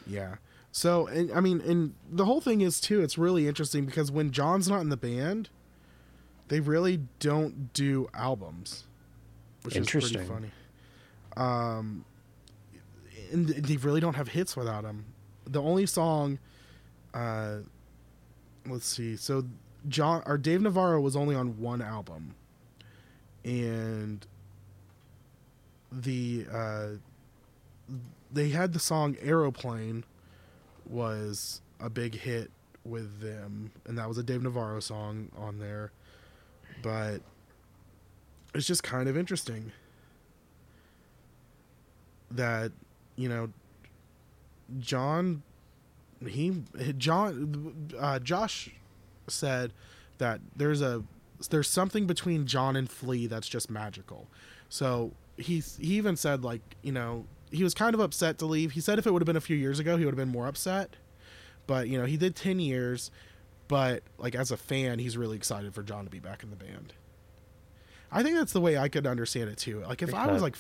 Yeah. 0.08 0.36
So, 0.72 1.06
and 1.08 1.32
I 1.32 1.40
mean, 1.40 1.62
and 1.62 1.94
the 2.10 2.26
whole 2.26 2.42
thing 2.42 2.62
is 2.62 2.82
too. 2.82 3.02
It's 3.02 3.18
really 3.18 3.48
interesting 3.48 3.86
because 3.86 4.12
when 4.12 4.32
John's 4.32 4.68
not 4.68 4.82
in 4.82 4.90
the 4.90 4.98
band, 4.98 5.50
they 6.48 6.60
really 6.60 7.02
don't 7.20 7.72
do 7.74 8.10
albums, 8.16 8.86
which 9.62 9.76
is 9.76 9.88
pretty 9.88 10.18
funny. 10.18 10.52
Um, 11.36 12.04
and 13.32 13.48
they 13.48 13.78
really 13.78 14.00
don't 14.00 14.16
have 14.16 14.30
hits 14.30 14.56
without 14.56 14.84
him. 14.84 15.06
The 15.46 15.62
only 15.62 15.86
song, 15.86 16.40
uh, 17.14 17.58
let's 18.66 18.86
see, 18.86 19.16
so 19.16 19.46
John 19.88 20.24
or 20.26 20.38
Dave 20.38 20.62
Navarro 20.62 21.00
was 21.00 21.16
only 21.16 21.36
on 21.36 21.60
one 21.60 21.82
album, 21.82 22.36
and 23.46 24.26
the 25.92 26.46
uh, 26.54 26.88
they 28.32 28.50
had 28.50 28.74
the 28.74 28.80
song 28.80 29.16
Aeroplane 29.22 30.04
was 30.86 31.62
a 31.80 31.90
big 31.90 32.16
hit 32.16 32.52
with 32.84 33.22
them, 33.22 33.72
and 33.86 33.98
that 33.98 34.08
was 34.08 34.18
a 34.18 34.24
Dave 34.24 34.44
Navarro 34.44 34.80
song 34.82 35.30
on 35.38 35.60
there, 35.60 35.92
but 36.82 37.20
it's 38.54 38.68
just 38.68 38.84
kind 38.84 39.08
of 39.08 39.18
interesting 39.18 39.72
that 42.32 42.74
you 43.18 43.28
know, 43.28 43.50
John, 44.80 45.42
he 46.26 46.62
John 46.98 47.90
uh, 48.00 48.20
Josh 48.20 48.70
said 49.28 49.74
that 50.20 50.40
there's 50.56 50.82
a 50.82 51.04
there's 51.50 51.68
something 51.68 52.08
between 52.08 52.48
John 52.48 52.76
and 52.76 52.90
Flea 52.90 53.28
that's 53.28 53.50
just 53.50 53.70
magical. 53.70 54.28
So 54.70 55.12
he 55.36 55.60
he 55.78 55.96
even 55.98 56.16
said 56.16 56.44
like 56.44 56.62
you 56.82 56.92
know 56.92 57.26
he 57.52 57.64
was 57.64 57.74
kind 57.74 57.94
of 57.94 58.00
upset 58.00 58.38
to 58.40 58.46
leave. 58.46 58.72
He 58.72 58.82
said 58.82 59.00
if 59.00 59.08
it 59.08 59.12
would 59.12 59.22
have 59.22 59.26
been 59.28 59.36
a 59.38 59.42
few 59.42 59.58
years 59.58 59.80
ago, 59.80 59.98
he 59.98 60.06
would 60.06 60.12
have 60.14 60.18
been 60.24 60.30
more 60.34 60.48
upset. 60.48 60.92
But 61.66 61.90
you 61.90 61.98
know 61.98 62.06
he 62.06 62.18
did 62.18 62.36
ten 62.36 62.60
years, 62.60 63.10
but 63.68 64.04
like 64.18 64.36
as 64.36 64.52
a 64.52 64.58
fan, 64.58 65.00
he's 65.00 65.18
really 65.18 65.38
excited 65.38 65.74
for 65.74 65.82
John 65.82 66.06
to 66.06 66.12
be 66.12 66.20
back 66.20 66.44
in 66.44 66.50
the 66.52 66.56
band. 66.56 66.94
I 68.12 68.24
think 68.24 68.38
that's 68.38 68.54
the 68.54 68.62
way 68.62 68.78
I 68.78 68.90
could 68.90 69.08
understand 69.08 69.50
it 69.50 69.58
too. 69.58 69.82
Like 69.82 70.02
if 70.02 70.10
because. 70.10 70.28
I 70.28 70.32
was 70.32 70.42
like 70.42 70.56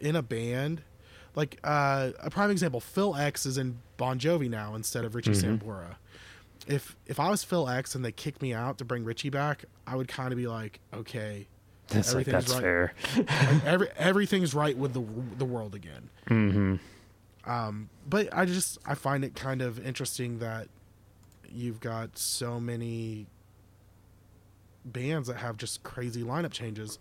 in 0.00 0.16
a 0.16 0.22
band 0.22 0.82
like 1.34 1.58
uh, 1.64 2.10
a 2.22 2.30
prime 2.30 2.50
example, 2.50 2.80
Phil 2.80 3.14
X 3.14 3.46
is 3.46 3.56
in 3.58 3.78
Bon 3.96 4.18
Jovi 4.18 4.50
now 4.50 4.74
instead 4.74 5.04
of 5.04 5.14
Richie 5.14 5.32
mm-hmm. 5.32 5.56
Sambora. 5.68 5.96
If 6.66 6.96
if 7.06 7.18
I 7.18 7.30
was 7.30 7.42
Phil 7.42 7.68
X 7.68 7.94
and 7.94 8.04
they 8.04 8.12
kicked 8.12 8.42
me 8.42 8.52
out 8.52 8.78
to 8.78 8.84
bring 8.84 9.04
Richie 9.04 9.30
back, 9.30 9.64
I 9.86 9.96
would 9.96 10.08
kind 10.08 10.32
of 10.32 10.36
be 10.38 10.46
like, 10.46 10.80
okay, 10.92 11.46
that's 11.88 12.10
everything's 12.10 12.52
like, 12.54 12.62
that's 12.62 12.62
right. 12.62 12.62
fair. 12.62 12.94
like, 13.52 13.64
every 13.64 13.88
everything's 13.96 14.54
right 14.54 14.76
with 14.76 14.92
the 14.92 15.02
the 15.38 15.44
world 15.44 15.74
again. 15.74 16.10
Mm-hmm. 16.28 17.50
Um, 17.50 17.88
but 18.08 18.28
I 18.32 18.44
just 18.44 18.78
I 18.84 18.94
find 18.94 19.24
it 19.24 19.34
kind 19.34 19.62
of 19.62 19.84
interesting 19.84 20.38
that 20.40 20.68
you've 21.48 21.80
got 21.80 22.18
so 22.18 22.60
many 22.60 23.26
bands 24.84 25.28
that 25.28 25.38
have 25.38 25.56
just 25.56 25.82
crazy 25.82 26.22
lineup 26.22 26.52
changes. 26.52 26.98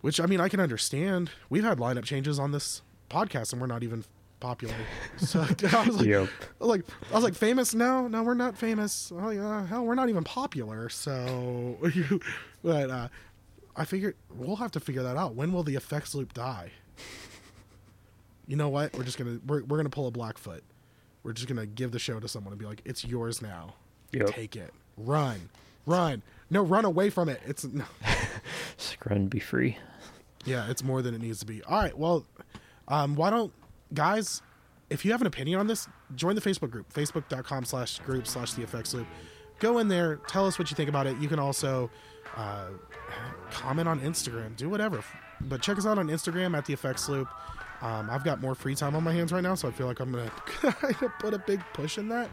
Which 0.00 0.20
I 0.20 0.26
mean, 0.26 0.40
I 0.40 0.48
can 0.48 0.60
understand. 0.60 1.30
We've 1.48 1.64
had 1.64 1.78
lineup 1.78 2.04
changes 2.04 2.38
on 2.38 2.52
this 2.52 2.82
podcast 3.14 3.52
and 3.52 3.60
we're 3.60 3.68
not 3.68 3.82
even 3.84 4.04
popular. 4.40 4.74
So 5.18 5.40
I 5.72 5.86
was 5.86 5.96
like, 5.98 6.06
yep. 6.06 6.28
like, 6.58 6.82
I 7.10 7.14
was 7.14 7.22
like, 7.24 7.34
famous? 7.34 7.74
No, 7.74 8.08
no, 8.08 8.22
we're 8.24 8.34
not 8.34 8.56
famous. 8.58 9.12
Oh 9.16 9.64
hell, 9.64 9.84
we're 9.84 9.94
not 9.94 10.08
even 10.08 10.24
popular. 10.24 10.88
So, 10.88 11.78
but 12.64 12.90
uh, 12.90 13.08
I 13.76 13.84
figured 13.84 14.16
we'll 14.34 14.56
have 14.56 14.72
to 14.72 14.80
figure 14.80 15.02
that 15.04 15.16
out. 15.16 15.34
When 15.34 15.52
will 15.52 15.62
the 15.62 15.76
effects 15.76 16.14
loop 16.14 16.34
die? 16.34 16.70
You 18.46 18.56
know 18.56 18.68
what? 18.68 18.92
We're 18.94 19.04
just 19.04 19.16
gonna 19.16 19.38
we're 19.46 19.62
we're 19.64 19.78
gonna 19.78 19.88
pull 19.88 20.06
a 20.06 20.10
Blackfoot. 20.10 20.62
We're 21.22 21.32
just 21.32 21.48
gonna 21.48 21.64
give 21.64 21.92
the 21.92 21.98
show 21.98 22.20
to 22.20 22.28
someone 22.28 22.52
and 22.52 22.58
be 22.60 22.66
like, 22.66 22.82
it's 22.84 23.02
yours 23.04 23.40
now. 23.40 23.72
Yep. 24.12 24.26
Take 24.28 24.54
it. 24.56 24.74
Run, 24.98 25.48
run. 25.86 26.22
No, 26.50 26.60
run 26.62 26.84
away 26.84 27.08
from 27.08 27.28
it. 27.30 27.40
It's 27.46 27.64
no. 27.64 27.84
Just 28.76 28.96
run, 29.06 29.26
be 29.28 29.40
free. 29.40 29.78
Yeah, 30.44 30.68
it's 30.70 30.84
more 30.84 31.00
than 31.00 31.14
it 31.14 31.22
needs 31.22 31.40
to 31.40 31.46
be. 31.46 31.62
All 31.64 31.78
right, 31.80 31.96
well 31.98 32.26
um, 32.88 33.14
why 33.14 33.30
don't 33.30 33.52
guys, 33.92 34.42
if 34.90 35.04
you 35.04 35.12
have 35.12 35.20
an 35.20 35.26
opinion 35.26 35.60
on 35.60 35.66
this, 35.66 35.88
join 36.14 36.34
the 36.34 36.40
Facebook 36.40 36.70
group, 36.70 36.92
facebook.com 36.92 37.64
slash 37.64 37.98
group 38.00 38.26
slash 38.26 38.52
the 38.52 38.62
effects 38.62 38.92
loop. 38.94 39.06
Go 39.58 39.78
in 39.78 39.88
there, 39.88 40.16
tell 40.28 40.46
us 40.46 40.58
what 40.58 40.70
you 40.70 40.74
think 40.76 40.88
about 40.88 41.06
it. 41.06 41.16
You 41.18 41.28
can 41.28 41.38
also 41.38 41.90
uh, 42.36 42.68
comment 43.50 43.88
on 43.88 44.00
Instagram, 44.00 44.56
do 44.56 44.68
whatever. 44.68 45.02
But 45.40 45.62
check 45.62 45.78
us 45.78 45.86
out 45.86 45.98
on 45.98 46.08
Instagram 46.08 46.56
at 46.56 46.64
the 46.66 46.72
effects 46.72 47.08
loop. 47.08 47.28
Um, 47.82 48.08
I've 48.10 48.24
got 48.24 48.40
more 48.40 48.54
free 48.54 48.74
time 48.74 48.94
on 48.94 49.04
my 49.04 49.12
hands 49.12 49.32
right 49.32 49.42
now, 49.42 49.54
so 49.54 49.68
I 49.68 49.70
feel 49.70 49.86
like 49.86 50.00
I'm 50.00 50.10
going 50.12 50.30
to 50.62 51.12
put 51.20 51.34
a 51.34 51.38
big 51.38 51.62
push 51.72 51.98
in 51.98 52.08
that. 52.08 52.28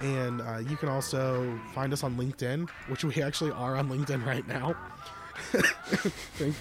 And 0.00 0.40
uh, 0.40 0.58
you 0.66 0.76
can 0.76 0.88
also 0.88 1.58
find 1.74 1.92
us 1.92 2.02
on 2.04 2.16
LinkedIn, 2.16 2.68
which 2.88 3.04
we 3.04 3.22
actually 3.22 3.52
are 3.52 3.76
on 3.76 3.88
LinkedIn 3.88 4.24
right 4.24 4.46
now. 4.48 4.74
thank, 5.52 6.54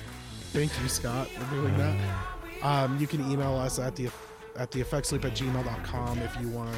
thank 0.52 0.72
you, 0.82 0.88
Scott, 0.88 1.28
for 1.28 1.56
doing 1.56 1.76
that. 1.78 2.28
Um, 2.64 2.98
you 3.00 3.08
can 3.08 3.30
email 3.32 3.56
us 3.56 3.80
at 3.80 3.96
the 3.96 4.10
at 4.56 4.70
the 4.72 4.84
effectsloop 4.84 5.24
at 5.26 5.34
gmail.com 5.34 6.20
if 6.20 6.40
you 6.40 6.50
want 6.50 6.76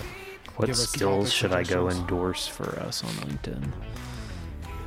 What 0.58 0.74
skills 0.76 1.34
should 1.34 1.52
I 1.52 1.63
go 1.63 1.89
endorse 1.89 2.48
for 2.48 2.69
us 2.80 3.04
on 3.04 3.10
LinkedIn? 3.28 3.67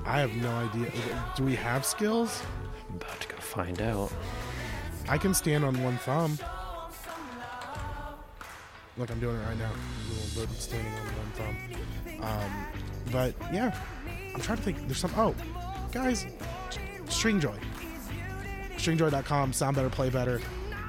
I 0.05 0.21
have 0.21 0.33
no 0.35 0.51
idea. 0.51 0.93
Do 1.37 1.43
we 1.45 1.57
have 1.57 1.85
skills? 1.85 2.43
I'm 2.89 2.97
about 2.97 3.21
to 3.21 3.29
go 3.29 3.37
find 3.37 3.83
out. 3.83 4.13
I 5.09 5.19
can 5.19 5.35
stand 5.35 5.65
on 5.65 5.83
one 5.83 5.99
thumb. 5.99 6.39
Like 8.97 9.11
I'm 9.11 9.21
doing 9.21 9.37
it 9.37 9.47
right 9.47 9.59
now. 9.59 9.73
standing 10.57 10.93
on 10.93 11.07
one 11.09 11.33
thumb. 11.35 12.23
Um, 12.23 12.67
but 13.13 13.35
yeah, 13.53 13.77
I'm 14.33 14.41
trying 14.41 14.59
to 14.59 14.65
think. 14.65 14.79
There's 14.87 14.99
some. 14.99 15.13
Oh, 15.17 15.35
guys, 15.93 16.25
Stringjoy. 17.07 17.59
Stringjoy.com. 18.77 19.53
Sound 19.53 19.77
better, 19.77 19.91
play 19.91 20.09
better. 20.09 20.41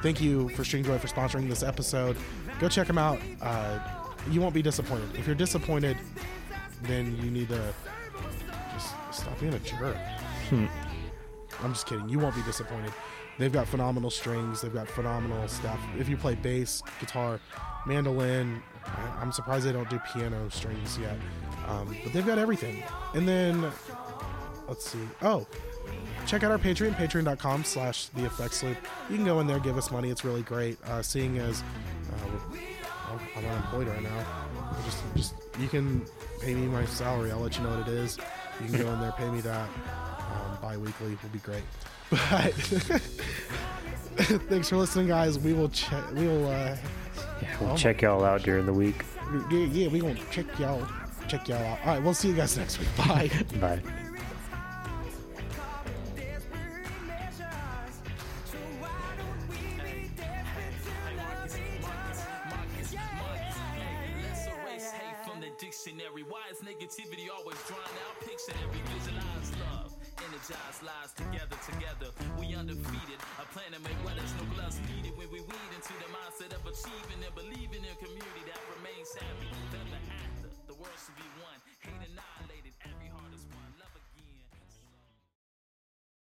Thank 0.03 0.21
you 0.21 0.49
for 0.49 0.61
Stringjoy 0.63 0.99
for 0.99 1.07
sponsoring 1.07 1.49
this 1.49 1.63
episode. 1.63 2.17
Go 2.59 2.69
check 2.69 2.85
them 2.87 2.97
out. 2.99 3.19
Uh, 3.41 3.79
you 4.29 4.39
won't 4.41 4.53
be 4.53 4.61
disappointed. 4.61 5.09
If 5.15 5.25
you're 5.25 5.35
disappointed, 5.35 5.97
then 6.83 7.17
you 7.23 7.31
need 7.31 7.49
to 7.49 7.73
just 8.73 8.89
stop 9.11 9.39
being 9.39 9.53
a 9.55 9.59
jerk. 9.59 9.97
Hmm. 10.49 10.65
I'm 11.63 11.73
just 11.73 11.87
kidding. 11.87 12.07
You 12.09 12.19
won't 12.19 12.35
be 12.35 12.43
disappointed. 12.43 12.93
They've 13.39 13.51
got 13.51 13.67
phenomenal 13.67 14.11
strings. 14.11 14.61
They've 14.61 14.73
got 14.73 14.87
phenomenal 14.87 15.47
stuff. 15.47 15.79
If 15.99 16.09
you 16.09 16.17
play 16.17 16.35
bass, 16.35 16.83
guitar, 16.99 17.39
mandolin, 17.87 18.61
I'm 19.19 19.31
surprised 19.31 19.65
they 19.65 19.71
don't 19.71 19.89
do 19.89 19.99
piano 20.13 20.47
strings 20.49 20.97
yet. 20.99 21.17
Um, 21.67 21.95
but 22.03 22.13
they've 22.13 22.25
got 22.25 22.37
everything. 22.37 22.83
And 23.15 23.27
then, 23.27 23.71
let's 24.67 24.85
see. 24.89 25.03
Oh, 25.23 25.47
check 26.27 26.43
out 26.43 26.51
our 26.51 26.57
Patreon, 26.59 26.93
patreon.com 26.95 27.63
slash 27.63 28.07
the 28.07 28.25
effects 28.25 28.61
loop. 28.61 28.77
You 29.09 29.15
can 29.15 29.25
go 29.25 29.39
in 29.39 29.47
there, 29.47 29.59
give 29.59 29.77
us 29.77 29.89
money. 29.89 30.09
It's 30.11 30.25
really 30.25 30.43
great. 30.43 30.77
Uh, 30.85 31.01
seeing 31.01 31.39
as 31.39 31.63
uh, 32.11 33.15
I'm 33.37 33.45
unemployed 33.45 33.87
right 33.87 34.03
now, 34.03 34.25
just, 34.85 34.97
just 35.15 35.33
you 35.59 35.69
can 35.69 36.05
pay 36.41 36.53
me 36.53 36.67
my 36.67 36.85
salary. 36.85 37.31
I'll 37.31 37.39
let 37.39 37.57
you 37.57 37.63
know 37.63 37.69
what 37.77 37.87
it 37.87 37.87
is. 37.87 38.17
You 38.61 38.67
can 38.69 38.81
go 38.83 38.91
in 38.91 38.99
there, 38.99 39.13
pay 39.13 39.29
me 39.29 39.39
that 39.41 39.69
um, 40.33 40.57
bi 40.61 40.77
weekly. 40.77 41.17
will 41.21 41.29
be 41.31 41.39
great. 41.39 41.63
But 42.09 42.53
thanks 44.49 44.69
for 44.69 44.77
listening, 44.77 45.07
guys. 45.07 45.37
We 45.37 45.51
will 45.53 45.67
check. 45.69 46.03
We 46.13 46.25
will. 46.25 46.47
Uh, 46.47 46.75
yeah, 47.41 47.55
we'll 47.59 47.71
oh. 47.71 47.77
check 47.77 48.01
y'all 48.01 48.23
out 48.23 48.41
during 48.43 48.65
the 48.65 48.71
week. 48.73 49.03
Yeah, 49.51 49.57
yeah, 49.57 49.87
we 49.89 50.01
will 50.01 50.15
check 50.31 50.45
y'all, 50.57 50.87
check 51.27 51.47
y'all 51.49 51.61
out. 51.63 51.79
All 51.81 51.87
right, 51.93 52.01
we'll 52.01 52.13
see 52.15 52.29
you 52.29 52.33
guys 52.35 52.57
next 52.57 52.79
week. 52.79 52.87
Bye. 52.97 53.29
Bye. 53.61 54.06